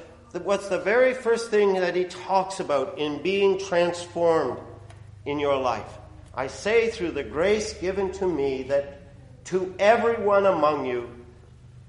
what's 0.44 0.68
the 0.68 0.78
very 0.78 1.16
first 1.16 1.50
thing 1.50 1.74
that 1.74 1.96
he 1.96 2.04
talks 2.04 2.60
about 2.60 3.00
in 3.00 3.24
being 3.24 3.58
transformed 3.58 4.60
in 5.26 5.40
your 5.40 5.58
life? 5.58 5.98
I 6.36 6.46
say 6.46 6.92
through 6.92 7.12
the 7.14 7.24
grace 7.24 7.74
given 7.74 8.12
to 8.14 8.28
me 8.28 8.62
that 8.64 9.02
to 9.46 9.74
everyone 9.80 10.46
among 10.46 10.86
you, 10.86 11.10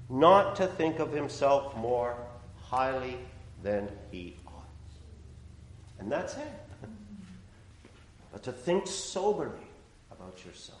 not 0.09 0.55
to 0.55 0.65
think 0.65 0.97
of 0.97 1.11
himself 1.11 1.77
more 1.77 2.17
highly 2.69 3.17
than 3.63 3.89
he 4.11 4.35
ought. 4.47 4.53
And 5.99 6.11
that's 6.11 6.35
it. 6.35 6.53
But 8.31 8.43
to 8.43 8.51
think 8.51 8.87
soberly 8.87 9.67
about 10.11 10.45
yourself. 10.45 10.79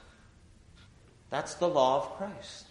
That's 1.29 1.55
the 1.55 1.67
law 1.67 1.97
of 1.97 2.17
Christ. 2.17 2.65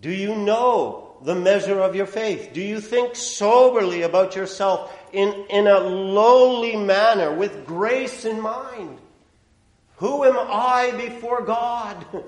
Do 0.00 0.10
you 0.10 0.36
know 0.36 1.16
the 1.22 1.34
measure 1.34 1.80
of 1.80 1.96
your 1.96 2.06
faith? 2.06 2.50
Do 2.52 2.60
you 2.60 2.80
think 2.80 3.16
soberly 3.16 4.02
about 4.02 4.36
yourself 4.36 4.92
in, 5.12 5.46
in 5.48 5.66
a 5.66 5.80
lowly 5.80 6.76
manner 6.76 7.32
with 7.32 7.66
grace 7.66 8.24
in 8.26 8.40
mind? 8.40 8.98
Who 9.96 10.24
am 10.24 10.36
I 10.36 10.92
before 10.96 11.42
God? 11.42 12.04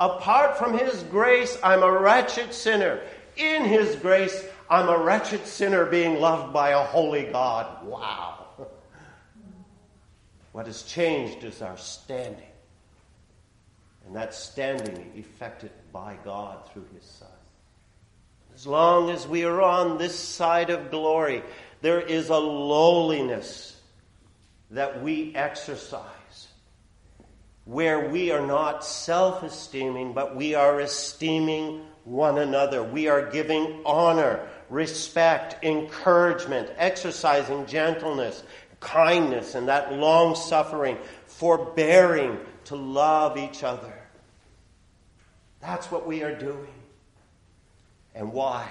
Apart 0.00 0.58
from 0.58 0.76
His 0.76 1.04
grace, 1.04 1.56
I'm 1.62 1.84
a 1.84 2.00
wretched 2.00 2.52
sinner. 2.52 3.00
In 3.36 3.64
His 3.64 3.94
grace, 3.96 4.44
I'm 4.70 4.88
a 4.88 4.98
wretched 4.98 5.46
sinner 5.46 5.84
being 5.86 6.20
loved 6.20 6.52
by 6.52 6.70
a 6.70 6.82
holy 6.82 7.24
God. 7.24 7.86
Wow. 7.86 8.46
What 10.52 10.66
has 10.66 10.82
changed 10.82 11.44
is 11.44 11.62
our 11.62 11.76
standing. 11.76 12.42
And 14.06 14.16
that 14.16 14.34
standing 14.34 15.12
effected 15.16 15.70
by 15.92 16.18
God 16.24 16.70
through 16.70 16.86
His 16.94 17.04
Son. 17.04 17.28
As 18.54 18.66
long 18.66 19.10
as 19.10 19.26
we 19.26 19.44
are 19.44 19.62
on 19.62 19.96
this 19.96 20.18
side 20.18 20.70
of 20.70 20.90
glory, 20.90 21.42
there 21.80 22.00
is 22.00 22.28
a 22.28 22.36
lowliness 22.36 23.76
that 24.70 25.02
we 25.02 25.34
exercise 25.34 26.48
where 27.64 28.08
we 28.10 28.30
are 28.30 28.46
not 28.46 28.84
self 28.84 29.42
esteeming, 29.42 30.12
but 30.12 30.36
we 30.36 30.54
are 30.54 30.80
esteeming 30.80 31.86
one 32.04 32.38
another. 32.38 32.82
We 32.82 33.08
are 33.08 33.30
giving 33.30 33.82
honor, 33.86 34.48
respect, 34.72 35.62
encouragement, 35.62 36.70
exercising 36.78 37.66
gentleness, 37.66 38.42
kindness, 38.80 39.54
and 39.54 39.68
that 39.68 39.92
long 39.92 40.34
suffering, 40.34 40.96
forbearing 41.26 42.38
to 42.64 42.74
love 42.74 43.36
each 43.36 43.62
other. 43.62 43.92
That's 45.60 45.90
what 45.90 46.06
we 46.06 46.22
are 46.22 46.34
doing. 46.34 46.72
And 48.14 48.32
why? 48.32 48.68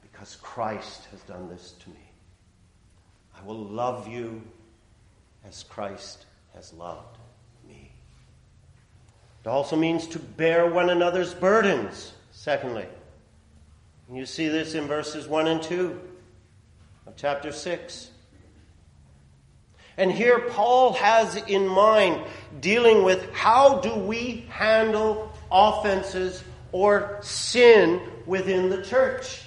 Because 0.00 0.36
Christ 0.36 1.06
has 1.10 1.20
done 1.22 1.48
this 1.48 1.72
to 1.82 1.90
me. 1.90 1.96
I 3.36 3.44
will 3.44 3.64
love 3.64 4.06
you 4.06 4.40
as 5.44 5.64
Christ 5.64 6.26
has 6.54 6.72
loved 6.72 7.18
me. 7.66 7.92
It 9.44 9.48
also 9.48 9.74
means 9.74 10.06
to 10.08 10.20
bear 10.20 10.70
one 10.70 10.90
another's 10.90 11.34
burdens. 11.34 12.12
Secondly, 12.30 12.86
and 14.12 14.18
you 14.18 14.26
see 14.26 14.48
this 14.48 14.74
in 14.74 14.86
verses 14.88 15.26
1 15.26 15.48
and 15.48 15.62
2 15.62 15.98
of 17.06 17.16
chapter 17.16 17.50
6. 17.50 18.10
And 19.96 20.12
here 20.12 20.40
Paul 20.50 20.92
has 20.92 21.36
in 21.36 21.66
mind 21.66 22.22
dealing 22.60 23.04
with 23.04 23.32
how 23.32 23.78
do 23.78 23.94
we 23.94 24.44
handle 24.50 25.32
offenses 25.50 26.44
or 26.72 27.20
sin 27.22 28.02
within 28.26 28.68
the 28.68 28.82
church. 28.82 29.40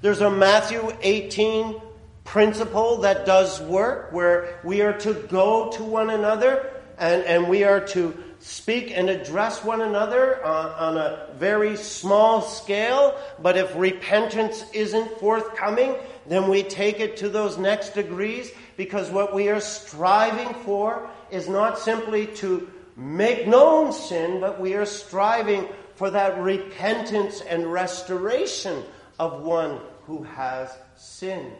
There's 0.00 0.22
a 0.22 0.30
Matthew 0.30 0.96
18 1.02 1.82
principle 2.24 3.02
that 3.02 3.26
does 3.26 3.60
work 3.60 4.10
where 4.10 4.58
we 4.64 4.80
are 4.80 4.98
to 5.00 5.12
go 5.12 5.70
to 5.72 5.84
one 5.84 6.08
another 6.08 6.80
and, 6.96 7.24
and 7.24 7.46
we 7.46 7.64
are 7.64 7.80
to 7.88 8.16
speak 8.40 8.90
and 8.90 9.08
address 9.08 9.62
one 9.62 9.82
another 9.82 10.44
uh, 10.44 10.88
on 10.88 10.96
a 10.96 11.26
very 11.36 11.76
small 11.76 12.40
scale, 12.40 13.18
but 13.38 13.56
if 13.56 13.74
repentance 13.76 14.64
isn't 14.72 15.18
forthcoming, 15.18 15.94
then 16.26 16.48
we 16.48 16.62
take 16.62 17.00
it 17.00 17.18
to 17.18 17.28
those 17.28 17.58
next 17.58 17.90
degrees 17.90 18.50
because 18.76 19.10
what 19.10 19.34
we 19.34 19.48
are 19.50 19.60
striving 19.60 20.54
for 20.64 21.08
is 21.30 21.48
not 21.48 21.78
simply 21.78 22.26
to 22.26 22.68
make 22.96 23.46
known 23.46 23.92
sin, 23.92 24.40
but 24.40 24.58
we 24.58 24.74
are 24.74 24.86
striving 24.86 25.68
for 25.94 26.10
that 26.10 26.38
repentance 26.38 27.42
and 27.42 27.70
restoration 27.70 28.82
of 29.18 29.42
one 29.42 29.78
who 30.06 30.22
has 30.22 30.74
sinned. 30.96 31.52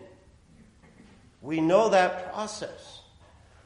We 1.42 1.60
know 1.60 1.90
that 1.90 2.32
process. 2.32 2.99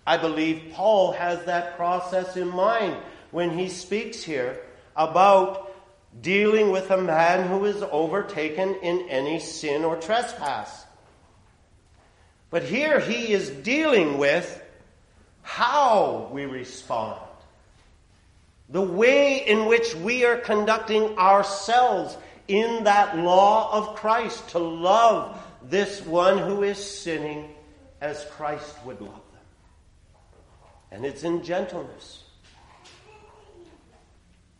I 0.06 0.16
believe 0.18 0.72
Paul 0.72 1.12
has 1.12 1.44
that 1.44 1.76
process 1.76 2.36
in 2.36 2.48
mind 2.48 2.96
when 3.30 3.56
he 3.58 3.68
speaks 3.68 4.22
here 4.22 4.60
about 4.96 5.74
dealing 6.20 6.70
with 6.70 6.90
a 6.90 6.96
man 6.96 7.48
who 7.48 7.64
is 7.64 7.82
overtaken 7.82 8.76
in 8.82 9.08
any 9.08 9.40
sin 9.40 9.84
or 9.84 9.96
trespass. 9.96 10.84
But 12.50 12.62
here 12.62 13.00
he 13.00 13.32
is 13.32 13.50
dealing 13.50 14.18
with 14.18 14.62
how 15.42 16.28
we 16.32 16.44
respond. 16.44 17.20
The 18.68 18.80
way 18.80 19.46
in 19.46 19.66
which 19.66 19.94
we 19.96 20.24
are 20.24 20.36
conducting 20.36 21.18
ourselves 21.18 22.16
in 22.46 22.84
that 22.84 23.18
law 23.18 23.72
of 23.72 23.96
Christ 23.96 24.50
to 24.50 24.58
love 24.58 25.36
this 25.62 26.00
one 26.04 26.38
who 26.38 26.62
is 26.62 26.78
sinning 26.78 27.54
as 28.00 28.24
Christ 28.30 28.76
would 28.84 29.00
love. 29.00 29.23
And 30.94 31.04
it's 31.04 31.24
in 31.24 31.42
gentleness. 31.42 32.22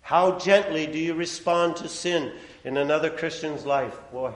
How 0.01 0.37
gently 0.37 0.85
do 0.85 0.99
you 0.99 1.15
respond 1.15 1.77
to 1.77 1.89
sin 1.89 2.33
in 2.65 2.77
another 2.77 3.09
Christian's 3.09 3.65
life? 3.65 3.97
Boy, 4.11 4.33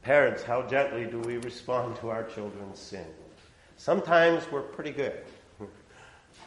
parents, 0.00 0.42
how 0.42 0.62
gently 0.62 1.04
do 1.04 1.20
we 1.20 1.36
respond 1.36 1.96
to 1.96 2.08
our 2.08 2.24
children's 2.24 2.78
sin? 2.78 3.04
Sometimes 3.76 4.50
we're 4.50 4.62
pretty 4.62 4.90
good, 4.90 5.20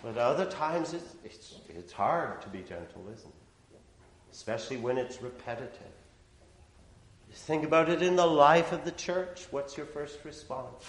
but 0.01 0.17
other 0.17 0.47
times 0.49 0.95
it's, 0.95 1.15
it's, 1.23 1.55
it's 1.69 1.93
hard 1.93 2.41
to 2.41 2.49
be 2.49 2.61
gentle, 2.61 3.05
isn't 3.13 3.29
it? 3.29 3.79
Especially 4.31 4.77
when 4.77 4.97
it's 4.97 5.21
repetitive. 5.21 5.93
Think 7.31 7.63
about 7.65 7.87
it 7.87 8.01
in 8.01 8.15
the 8.15 8.25
life 8.25 8.71
of 8.71 8.83
the 8.83 8.91
church. 8.91 9.45
What's 9.51 9.77
your 9.77 9.85
first 9.85 10.17
response? 10.25 10.83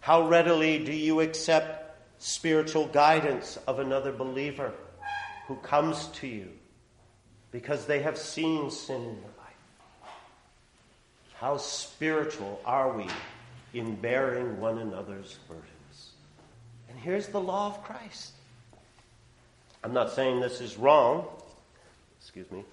How 0.00 0.26
readily 0.26 0.84
do 0.84 0.92
you 0.92 1.20
accept 1.20 1.83
spiritual 2.24 2.86
guidance 2.86 3.58
of 3.66 3.78
another 3.78 4.12
believer? 4.12 4.72
who 5.46 5.56
comes 5.56 6.06
to 6.08 6.26
you 6.26 6.48
because 7.50 7.86
they 7.86 8.02
have 8.02 8.18
seen 8.18 8.70
sin 8.70 8.96
in 8.96 9.02
your 9.02 9.34
life. 9.38 10.10
How 11.34 11.56
spiritual 11.56 12.60
are 12.64 12.96
we 12.96 13.06
in 13.72 13.94
bearing 13.96 14.58
one 14.58 14.78
another's 14.78 15.38
burdens? 15.48 16.12
And 16.88 16.98
here's 16.98 17.28
the 17.28 17.40
law 17.40 17.68
of 17.68 17.84
Christ. 17.84 18.32
I'm 19.82 19.92
not 19.92 20.12
saying 20.12 20.40
this 20.40 20.60
is 20.60 20.78
wrong. 20.78 21.26
Excuse 22.18 22.50
me. 22.50 22.64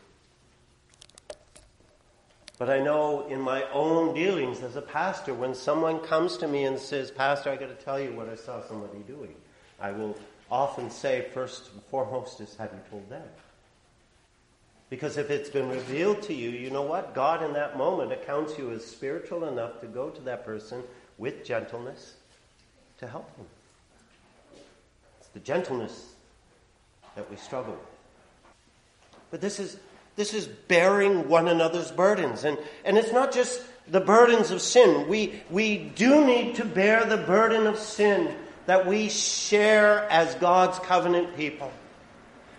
But 2.58 2.70
I 2.70 2.80
know 2.80 3.28
in 3.28 3.42
my 3.42 3.64
own 3.74 4.14
dealings 4.14 4.62
as 4.62 4.76
a 4.76 4.82
pastor, 4.82 5.34
when 5.34 5.56
someone 5.56 6.00
comes 6.00 6.38
to 6.38 6.48
me 6.48 6.64
and 6.66 6.80
says, 6.80 7.10
Pastor, 7.10 7.50
I 7.50 7.58
got 7.58 7.78
to 7.78 7.84
tell 7.86 8.00
you 8.00 8.14
what 8.14 8.30
I 8.30 8.36
saw 8.36 8.62
somebody 8.66 9.00
doing, 9.00 9.36
I 9.82 9.92
will 9.92 10.18
often 10.50 10.90
say, 10.90 11.26
first 11.34 11.72
and 11.74 11.82
foremost, 11.84 12.40
is 12.40 12.56
have 12.58 12.72
you 12.72 12.80
told 12.90 13.10
them? 13.10 13.24
Because 14.90 15.18
if 15.18 15.30
it's 15.30 15.50
been 15.50 15.70
revealed 15.70 16.22
to 16.24 16.34
you, 16.34 16.50
you 16.50 16.70
know 16.70 16.82
what? 16.82 17.16
God 17.16 17.44
in 17.44 17.54
that 17.54 17.78
moment 17.78 18.12
accounts 18.12 18.58
you 18.58 18.72
as 18.72 18.86
spiritual 18.86 19.46
enough 19.46 19.80
to 19.82 19.88
go 19.88 20.10
to 20.10 20.22
that 20.24 20.46
person 20.46 20.84
with 21.18 21.46
gentleness 21.46 22.14
to 23.00 23.08
help 23.08 23.36
them. 23.38 23.46
It's 25.20 25.30
the 25.30 25.40
gentleness 25.40 26.14
that 27.16 27.30
we 27.30 27.38
struggle 27.38 27.74
with. 27.74 27.82
But 29.32 29.40
this 29.40 29.60
is 29.60 29.78
this 30.16 30.34
is 30.34 30.46
bearing 30.46 31.30
one 31.30 31.48
another's 31.48 31.92
burdens. 31.92 32.44
And, 32.44 32.58
and 32.84 32.98
it's 32.98 33.14
not 33.14 33.32
just 33.32 33.62
the 33.88 34.02
burdens 34.02 34.52
of 34.52 34.62
sin. 34.62 35.08
We, 35.08 35.42
we 35.50 35.78
do 35.78 36.26
need 36.26 36.56
to 36.56 36.66
bear 36.66 37.06
the 37.06 37.18
burden 37.18 37.66
of 37.66 37.78
sin 37.78 38.36
that 38.66 38.86
we 38.86 39.10
share 39.10 40.08
as 40.10 40.36
God's 40.36 40.80
covenant 40.80 41.36
people. 41.36 41.72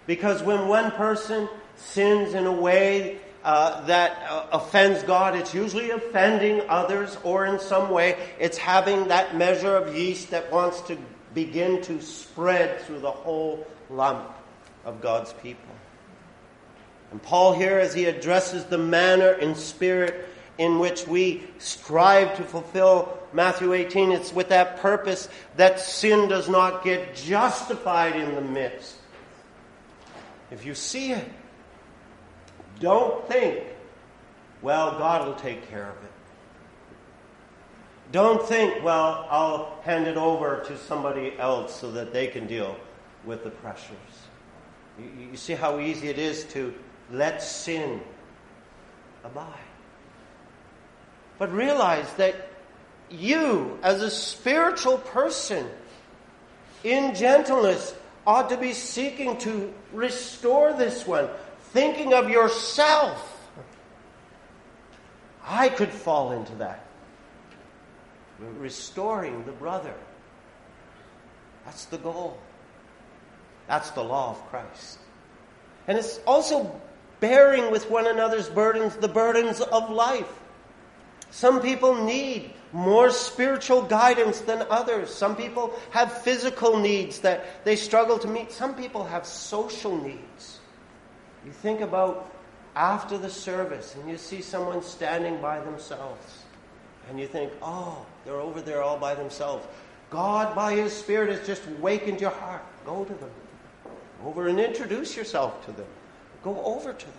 Because 0.06 0.42
when 0.42 0.68
one 0.68 0.90
person 0.92 1.48
sins 1.76 2.34
in 2.34 2.46
a 2.46 2.52
way 2.52 3.18
uh, 3.44 3.84
that 3.86 4.22
uh, 4.28 4.46
offends 4.52 5.02
God, 5.02 5.36
it's 5.36 5.54
usually 5.54 5.90
offending 5.90 6.62
others, 6.68 7.16
or 7.24 7.46
in 7.46 7.58
some 7.58 7.90
way, 7.90 8.16
it's 8.38 8.58
having 8.58 9.08
that 9.08 9.36
measure 9.36 9.76
of 9.76 9.96
yeast 9.96 10.30
that 10.30 10.50
wants 10.52 10.80
to 10.82 10.96
begin 11.34 11.80
to 11.82 12.00
spread 12.00 12.80
through 12.82 13.00
the 13.00 13.10
whole 13.10 13.66
lump 13.90 14.30
of 14.84 15.00
God's 15.00 15.32
people. 15.34 15.74
And 17.10 17.22
Paul, 17.22 17.52
here, 17.52 17.78
as 17.78 17.92
he 17.92 18.06
addresses 18.06 18.64
the 18.64 18.78
manner 18.78 19.32
and 19.32 19.56
spirit 19.56 20.28
in 20.58 20.78
which 20.78 21.06
we 21.06 21.42
strive 21.58 22.36
to 22.36 22.44
fulfill 22.44 23.18
Matthew 23.32 23.72
18, 23.72 24.12
it's 24.12 24.32
with 24.32 24.50
that 24.50 24.78
purpose 24.78 25.28
that 25.56 25.80
sin 25.80 26.28
does 26.28 26.48
not 26.48 26.84
get 26.84 27.14
justified 27.14 28.16
in 28.16 28.34
the 28.34 28.42
midst. 28.42 28.96
If 30.50 30.66
you 30.66 30.74
see 30.74 31.12
it, 31.12 31.28
don't 32.80 33.26
think, 33.28 33.64
well, 34.60 34.98
God 34.98 35.26
will 35.26 35.34
take 35.34 35.68
care 35.70 35.88
of 35.88 35.96
it. 36.04 36.12
Don't 38.12 38.46
think, 38.46 38.84
well, 38.84 39.26
I'll 39.30 39.80
hand 39.84 40.06
it 40.06 40.18
over 40.18 40.62
to 40.66 40.76
somebody 40.76 41.32
else 41.38 41.74
so 41.74 41.90
that 41.92 42.12
they 42.12 42.26
can 42.26 42.46
deal 42.46 42.76
with 43.24 43.42
the 43.42 43.50
pressures. 43.50 43.96
You, 44.98 45.28
you 45.30 45.36
see 45.36 45.54
how 45.54 45.80
easy 45.80 46.08
it 46.08 46.18
is 46.18 46.44
to 46.52 46.74
let 47.10 47.42
sin 47.42 48.02
abide. 49.24 49.46
But 51.42 51.52
realize 51.52 52.06
that 52.18 52.36
you, 53.10 53.76
as 53.82 54.00
a 54.00 54.12
spiritual 54.12 54.98
person, 54.98 55.66
in 56.84 57.16
gentleness, 57.16 57.96
ought 58.24 58.50
to 58.50 58.56
be 58.56 58.72
seeking 58.72 59.36
to 59.38 59.74
restore 59.92 60.72
this 60.72 61.04
one, 61.04 61.28
thinking 61.72 62.14
of 62.14 62.30
yourself. 62.30 63.50
I 65.44 65.68
could 65.68 65.88
fall 65.88 66.30
into 66.30 66.54
that. 66.62 66.86
Restoring 68.38 69.42
the 69.44 69.50
brother. 69.50 69.94
That's 71.64 71.86
the 71.86 71.98
goal. 71.98 72.38
That's 73.66 73.90
the 73.90 74.04
law 74.04 74.30
of 74.30 74.48
Christ. 74.48 75.00
And 75.88 75.98
it's 75.98 76.20
also 76.24 76.80
bearing 77.18 77.72
with 77.72 77.90
one 77.90 78.06
another's 78.06 78.48
burdens, 78.48 78.94
the 78.94 79.08
burdens 79.08 79.60
of 79.60 79.90
life. 79.90 80.38
Some 81.32 81.62
people 81.62 82.04
need 82.04 82.50
more 82.72 83.10
spiritual 83.10 83.82
guidance 83.82 84.40
than 84.42 84.66
others. 84.68 85.12
Some 85.12 85.34
people 85.34 85.74
have 85.90 86.22
physical 86.22 86.78
needs 86.78 87.20
that 87.20 87.64
they 87.64 87.74
struggle 87.74 88.18
to 88.18 88.28
meet. 88.28 88.52
Some 88.52 88.74
people 88.74 89.04
have 89.04 89.26
social 89.26 89.96
needs. 89.96 90.60
You 91.44 91.50
think 91.50 91.80
about 91.80 92.30
after 92.76 93.16
the 93.16 93.30
service 93.30 93.94
and 93.94 94.08
you 94.10 94.18
see 94.18 94.42
someone 94.42 94.82
standing 94.82 95.40
by 95.40 95.60
themselves 95.60 96.44
and 97.08 97.18
you 97.18 97.26
think, 97.26 97.50
oh, 97.62 98.04
they're 98.26 98.34
over 98.34 98.60
there 98.60 98.82
all 98.82 98.98
by 98.98 99.14
themselves. 99.14 99.66
God, 100.10 100.54
by 100.54 100.74
His 100.74 100.92
Spirit, 100.92 101.30
has 101.30 101.46
just 101.46 101.66
wakened 101.80 102.20
your 102.20 102.30
heart. 102.30 102.62
Go 102.84 103.04
to 103.04 103.14
them. 103.14 103.30
Over 104.22 104.48
and 104.48 104.60
introduce 104.60 105.16
yourself 105.16 105.64
to 105.64 105.72
them. 105.72 105.86
Go 106.42 106.62
over 106.62 106.92
to 106.92 107.06
them. 107.06 107.14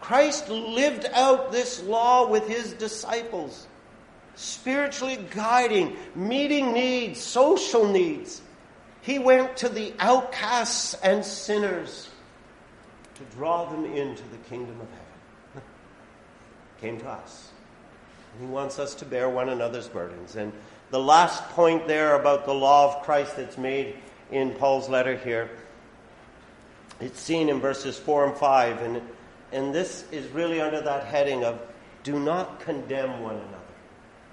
Christ 0.00 0.48
lived 0.48 1.06
out 1.12 1.52
this 1.52 1.82
law 1.82 2.28
with 2.28 2.48
His 2.48 2.72
disciples 2.74 3.66
spiritually 4.40 5.18
guiding, 5.32 5.96
meeting 6.14 6.72
needs, 6.72 7.20
social 7.20 7.86
needs. 7.86 8.40
He 9.02 9.18
went 9.18 9.58
to 9.58 9.68
the 9.68 9.92
outcasts 9.98 10.94
and 10.94 11.24
sinners 11.24 12.08
to 13.16 13.36
draw 13.36 13.66
them 13.66 13.84
into 13.84 14.22
the 14.28 14.38
kingdom 14.48 14.80
of 14.80 14.88
heaven. 14.88 15.68
Came 16.80 16.98
to 17.00 17.08
us. 17.08 17.50
And 18.32 18.48
he 18.48 18.52
wants 18.52 18.78
us 18.78 18.94
to 18.96 19.04
bear 19.04 19.28
one 19.28 19.50
another's 19.50 19.88
burdens. 19.88 20.36
And 20.36 20.52
the 20.90 21.00
last 21.00 21.42
point 21.50 21.86
there 21.86 22.14
about 22.14 22.46
the 22.46 22.54
law 22.54 22.94
of 22.94 23.02
Christ 23.04 23.36
that's 23.36 23.58
made 23.58 23.96
in 24.30 24.52
Paul's 24.52 24.88
letter 24.88 25.16
here, 25.16 25.50
it's 26.98 27.20
seen 27.20 27.48
in 27.48 27.60
verses 27.60 27.98
4 27.98 28.28
and 28.28 28.36
5. 28.36 28.82
And, 28.82 29.02
and 29.52 29.74
this 29.74 30.04
is 30.10 30.26
really 30.28 30.60
under 30.60 30.80
that 30.80 31.04
heading 31.04 31.44
of 31.44 31.60
do 32.02 32.18
not 32.18 32.60
condemn 32.60 33.20
one 33.20 33.36
another 33.36 33.60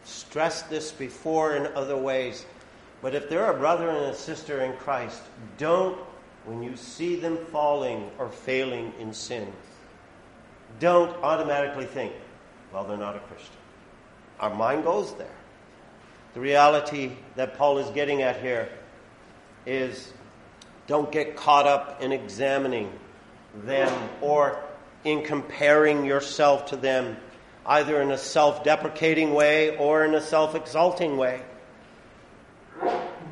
Stress 0.07 0.61
this 0.63 0.93
before 0.93 1.57
in 1.57 1.67
other 1.75 1.97
ways. 1.97 2.45
But 3.01 3.13
if 3.13 3.29
they're 3.29 3.51
a 3.51 3.57
brother 3.57 3.89
and 3.89 4.05
a 4.05 4.15
sister 4.15 4.61
in 4.61 4.71
Christ, 4.77 5.21
don't, 5.57 5.97
when 6.45 6.63
you 6.63 6.77
see 6.77 7.17
them 7.17 7.37
falling 7.51 8.09
or 8.17 8.29
failing 8.29 8.93
in 8.99 9.13
sin, 9.13 9.51
don't 10.79 11.11
automatically 11.21 11.85
think, 11.85 12.13
well, 12.71 12.85
they're 12.85 12.95
not 12.95 13.17
a 13.17 13.19
Christian. 13.19 13.57
Our 14.39 14.55
mind 14.55 14.85
goes 14.85 15.13
there. 15.15 15.27
The 16.33 16.39
reality 16.39 17.11
that 17.35 17.57
Paul 17.57 17.79
is 17.79 17.89
getting 17.89 18.21
at 18.21 18.39
here 18.41 18.69
is 19.65 20.13
don't 20.87 21.11
get 21.11 21.35
caught 21.35 21.67
up 21.67 22.01
in 22.01 22.13
examining 22.13 22.89
them 23.65 23.91
or 24.21 24.63
in 25.03 25.23
comparing 25.23 26.05
yourself 26.05 26.67
to 26.67 26.75
them 26.75 27.17
either 27.67 28.01
in 28.01 28.11
a 28.11 28.17
self 28.17 28.63
deprecating 28.63 29.33
way 29.33 29.77
or 29.77 30.05
in 30.05 30.15
a 30.15 30.21
self 30.21 30.55
exalting 30.55 31.17
way. 31.17 31.41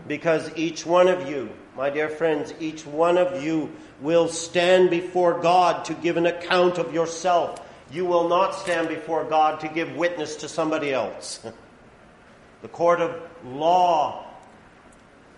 Because 0.08 0.52
each 0.56 0.86
one 0.86 1.08
of 1.08 1.28
you, 1.28 1.50
my 1.76 1.90
dear 1.90 2.10
friends, 2.10 2.54
each 2.60 2.86
one 2.86 3.18
of 3.18 3.42
you 3.42 3.72
will 4.02 4.28
stand 4.28 4.90
before 4.90 5.40
God 5.40 5.86
to 5.86 5.94
give 5.94 6.18
an 6.18 6.26
account 6.26 6.78
of 6.78 6.94
yourself. 6.94 7.62
You 7.92 8.06
will 8.06 8.28
not 8.28 8.52
stand 8.52 8.90
before 8.90 9.24
God 9.24 9.62
to 9.62 9.68
give 9.68 9.96
witness 9.96 10.36
to 10.38 10.50
somebody 10.50 10.92
else. 10.92 11.40
the 12.62 12.68
court 12.68 13.00
of 13.00 13.22
law 13.46 14.26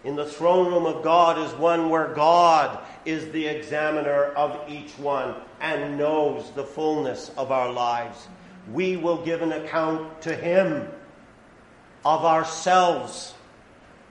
in 0.04 0.16
the 0.16 0.26
throne 0.26 0.68
room 0.68 0.86
of 0.86 1.04
God 1.04 1.38
is 1.38 1.52
one 1.54 1.90
where 1.90 2.08
God 2.14 2.80
is 3.06 3.32
the 3.32 3.48
examiner 3.48 4.26
of 4.26 4.70
each 4.70 4.92
one 4.98 5.36
and 5.62 5.98
knows 5.98 6.52
the 6.52 6.64
fullness 6.64 7.32
of 7.38 7.52
our 7.52 7.72
lives. 7.72 8.28
We 8.72 8.98
will 8.98 9.24
give 9.24 9.42
an 9.42 9.52
account 9.52 10.22
to 10.24 10.36
Him 10.36 10.88
of 12.06 12.24
ourselves. 12.24 13.34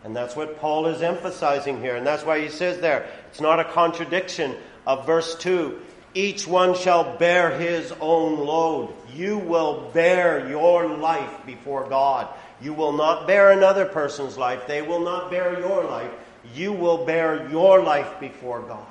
And 0.05 0.15
that's 0.15 0.37
what 0.37 0.61
Paul 0.61 0.87
is 0.87 1.03
emphasizing 1.03 1.81
here. 1.81 1.97
And 1.97 2.07
that's 2.07 2.25
why 2.25 2.41
he 2.41 2.49
says 2.49 2.79
there, 2.79 3.09
it's 3.31 3.41
not 3.41 3.59
a 3.59 3.65
contradiction 3.65 4.55
of 4.87 5.07
verse 5.07 5.35
2. 5.37 5.81
Each 6.15 6.47
one 6.47 6.75
shall 6.75 7.17
bear 7.19 7.59
his 7.59 7.93
own 8.01 8.39
load. 8.39 8.95
You 9.15 9.39
will 9.39 9.91
bear 9.93 10.49
your 10.49 10.87
life 10.87 11.45
before 11.45 11.89
God. 11.89 12.29
You 12.61 12.73
will 12.73 12.93
not 12.93 13.27
bear 13.27 13.51
another 13.51 13.85
person's 13.85 14.39
life. 14.39 14.67
They 14.67 14.81
will 14.81 15.01
not 15.01 15.31
bear 15.31 15.59
your 15.59 15.85
life. 15.85 16.13
You 16.55 16.73
will 16.73 17.05
bear 17.05 17.51
your 17.51 17.83
life 17.83 18.21
before 18.21 18.63
God. 18.63 18.87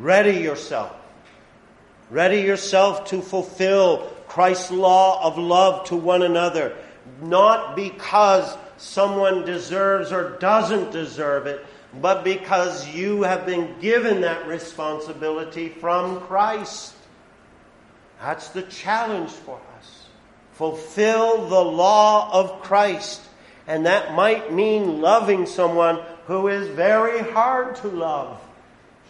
Ready 0.00 0.38
yourself. 0.38 0.96
Ready 2.08 2.40
yourself 2.40 3.04
to 3.10 3.20
fulfill 3.20 4.10
Christ's 4.28 4.70
law 4.70 5.22
of 5.22 5.36
love 5.36 5.88
to 5.88 5.96
one 5.96 6.22
another, 6.22 6.74
not 7.20 7.76
because 7.76 8.56
someone 8.78 9.44
deserves 9.44 10.10
or 10.10 10.38
doesn't 10.38 10.90
deserve 10.90 11.46
it, 11.46 11.66
but 12.00 12.24
because 12.24 12.88
you 12.88 13.24
have 13.24 13.44
been 13.44 13.78
given 13.78 14.22
that 14.22 14.46
responsibility 14.46 15.68
from 15.68 16.22
Christ. 16.22 16.94
That's 18.22 18.48
the 18.48 18.62
challenge 18.62 19.30
for 19.30 19.60
us. 19.78 20.06
Fulfill 20.52 21.46
the 21.46 21.62
law 21.62 22.32
of 22.32 22.62
Christ. 22.62 23.20
And 23.66 23.84
that 23.84 24.14
might 24.14 24.50
mean 24.50 25.02
loving 25.02 25.44
someone 25.44 26.00
who 26.24 26.48
is 26.48 26.68
very 26.68 27.20
hard 27.32 27.76
to 27.76 27.88
love. 27.88 28.40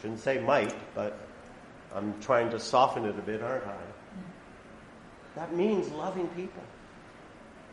Shouldn't 0.01 0.21
say 0.21 0.39
might, 0.41 0.75
but 0.95 1.19
I'm 1.95 2.19
trying 2.21 2.51
to 2.51 2.59
soften 2.59 3.05
it 3.05 3.19
a 3.19 3.23
bit, 3.23 3.43
aren't 3.43 3.67
I? 3.67 3.77
That 5.37 5.55
means 5.55 5.91
loving 5.91 6.29
people. 6.29 6.63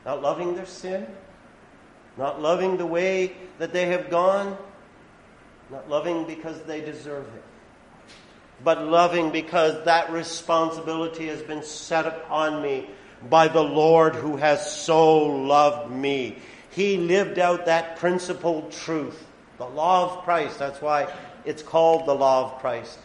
Not 0.05 0.21
loving 0.21 0.55
their 0.55 0.65
sin, 0.65 1.05
not 2.17 2.41
loving 2.41 2.77
the 2.77 2.85
way 2.85 3.35
that 3.59 3.73
they 3.73 3.87
have 3.87 4.09
gone, 4.09 4.57
not 5.69 5.89
loving 5.89 6.25
because 6.25 6.61
they 6.63 6.81
deserve 6.81 7.27
it, 7.35 7.43
but 8.63 8.83
loving 8.83 9.31
because 9.31 9.83
that 9.85 10.11
responsibility 10.11 11.27
has 11.27 11.41
been 11.41 11.63
set 11.63 12.05
upon 12.05 12.61
me 12.61 12.89
by 13.29 13.47
the 13.47 13.63
Lord 13.63 14.15
who 14.15 14.37
has 14.37 14.71
so 14.71 15.17
loved 15.25 15.91
me. 15.91 16.37
He 16.71 16.97
lived 16.97 17.39
out 17.39 17.65
that 17.65 17.97
principled 17.97 18.71
truth, 18.71 19.25
the 19.57 19.67
law 19.67 20.05
of 20.05 20.23
Christ. 20.23 20.59
That's 20.59 20.81
why 20.81 21.11
it's 21.47 21.63
called 21.63 22.05
the 22.05 22.13
law 22.13 22.43
of 22.43 22.59
Christ. 22.59 22.99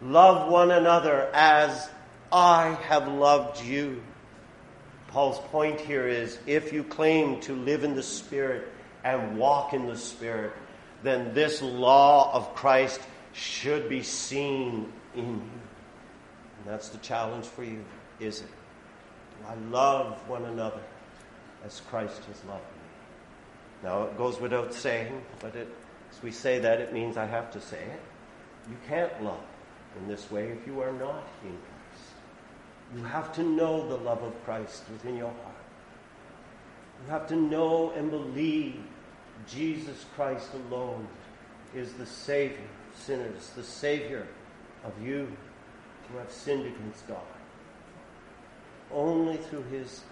Love 0.00 0.48
one 0.48 0.70
another 0.70 1.28
as 1.34 1.90
I 2.30 2.78
have 2.84 3.08
loved 3.08 3.60
you. 3.60 4.04
Paul's 5.08 5.40
point 5.50 5.80
here 5.80 6.06
is 6.06 6.38
if 6.46 6.72
you 6.72 6.84
claim 6.84 7.40
to 7.40 7.56
live 7.56 7.82
in 7.82 7.96
the 7.96 8.04
Spirit 8.04 8.68
and 9.02 9.36
walk 9.36 9.72
in 9.72 9.86
the 9.86 9.96
Spirit, 9.96 10.52
then 11.02 11.34
this 11.34 11.60
law 11.60 12.32
of 12.32 12.54
Christ 12.54 13.00
should 13.32 13.88
be 13.88 14.02
seen 14.04 14.92
in 15.16 15.24
you. 15.24 15.32
And 15.34 16.66
that's 16.66 16.90
the 16.90 16.98
challenge 16.98 17.46
for 17.46 17.64
you, 17.64 17.84
is 18.20 18.42
it? 18.42 18.46
Do 19.40 19.48
I 19.48 19.54
love 19.72 20.16
one 20.28 20.44
another 20.44 20.82
as 21.64 21.80
Christ 21.90 22.22
has 22.26 22.44
loved 22.44 22.62
me? 22.62 23.82
Now, 23.82 24.04
it 24.04 24.16
goes 24.16 24.40
without 24.40 24.72
saying, 24.72 25.20
but 25.40 25.56
it, 25.56 25.68
as 26.10 26.22
we 26.22 26.30
say 26.30 26.58
that, 26.58 26.80
it 26.80 26.92
means 26.92 27.16
I 27.16 27.26
have 27.26 27.50
to 27.52 27.60
say 27.60 27.78
it. 27.80 28.00
You 28.68 28.76
can't 28.88 29.22
love 29.22 29.40
in 29.98 30.08
this 30.08 30.30
way 30.30 30.48
if 30.48 30.66
you 30.66 30.80
are 30.80 30.92
not 30.92 31.26
in 31.44 31.50
Christ. 31.50 32.96
You 32.96 33.02
have 33.04 33.32
to 33.34 33.42
know 33.42 33.88
the 33.88 33.96
love 33.96 34.22
of 34.22 34.44
Christ 34.44 34.84
within 34.90 35.16
your 35.16 35.30
heart. 35.30 35.56
You 37.04 37.10
have 37.10 37.26
to 37.28 37.36
know 37.36 37.90
and 37.90 38.10
believe 38.10 38.80
Jesus 39.46 40.06
Christ 40.14 40.48
alone 40.54 41.06
is 41.74 41.92
the 41.94 42.06
Savior 42.06 42.56
of 42.58 43.00
sinners, 43.00 43.50
the 43.54 43.62
Savior 43.62 44.26
of 44.84 44.92
you 45.04 45.28
who 46.10 46.18
have 46.18 46.30
sinned 46.30 46.66
against 46.66 47.06
God. 47.06 47.18
Only 48.92 49.36
through 49.36 49.64
His, 49.64 50.02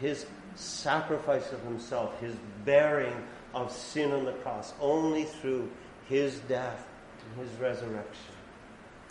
His 0.00 0.26
sacrifice 0.54 1.52
of 1.52 1.62
Himself, 1.64 2.18
His 2.20 2.34
bearing 2.64 3.14
of 3.54 3.72
sin 3.72 4.12
on 4.12 4.24
the 4.24 4.32
cross, 4.32 4.72
only 4.80 5.24
through 5.24 5.70
His 6.08 6.38
death 6.40 6.86
and 7.24 7.48
His 7.48 7.58
resurrection 7.60 8.34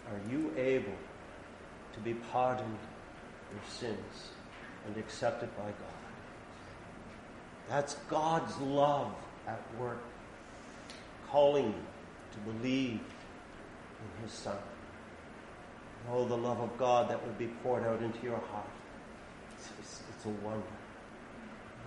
are 0.09 0.31
you 0.31 0.53
able 0.57 0.93
to 1.93 1.99
be 1.99 2.13
pardoned 2.13 2.77
your 3.51 3.61
sins 3.69 4.29
and 4.85 4.97
accepted 4.97 5.55
by 5.57 5.65
God. 5.65 6.01
That's 7.69 7.95
God's 8.09 8.57
love 8.59 9.13
at 9.47 9.61
work, 9.79 10.01
calling 11.29 11.67
you 11.67 11.73
to 12.33 12.51
believe 12.51 12.99
in 12.99 14.23
His 14.23 14.31
Son. 14.31 14.57
Oh, 16.11 16.25
the 16.25 16.37
love 16.37 16.59
of 16.59 16.77
God 16.77 17.09
that 17.09 17.23
would 17.25 17.37
be 17.37 17.47
poured 17.63 17.83
out 17.83 18.01
into 18.01 18.23
your 18.23 18.39
heart. 18.51 18.65
It's, 19.55 19.69
it's, 19.79 20.03
it's 20.09 20.25
a 20.25 20.29
wonder. 20.29 20.63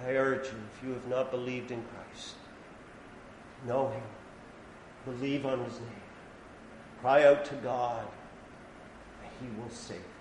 I 0.04 0.10
urge 0.10 0.46
you, 0.46 0.58
if 0.76 0.86
you 0.86 0.92
have 0.92 1.06
not 1.08 1.30
believed 1.30 1.70
in 1.70 1.82
Christ, 1.82 2.34
know 3.66 3.88
Him, 3.88 4.02
believe 5.04 5.46
on 5.46 5.64
His 5.64 5.74
name, 5.80 6.02
cry 7.00 7.24
out 7.24 7.44
to 7.46 7.54
God, 7.56 8.06
and 9.22 9.30
He 9.40 9.60
will 9.60 9.70
save 9.70 9.98
you. 9.98 10.13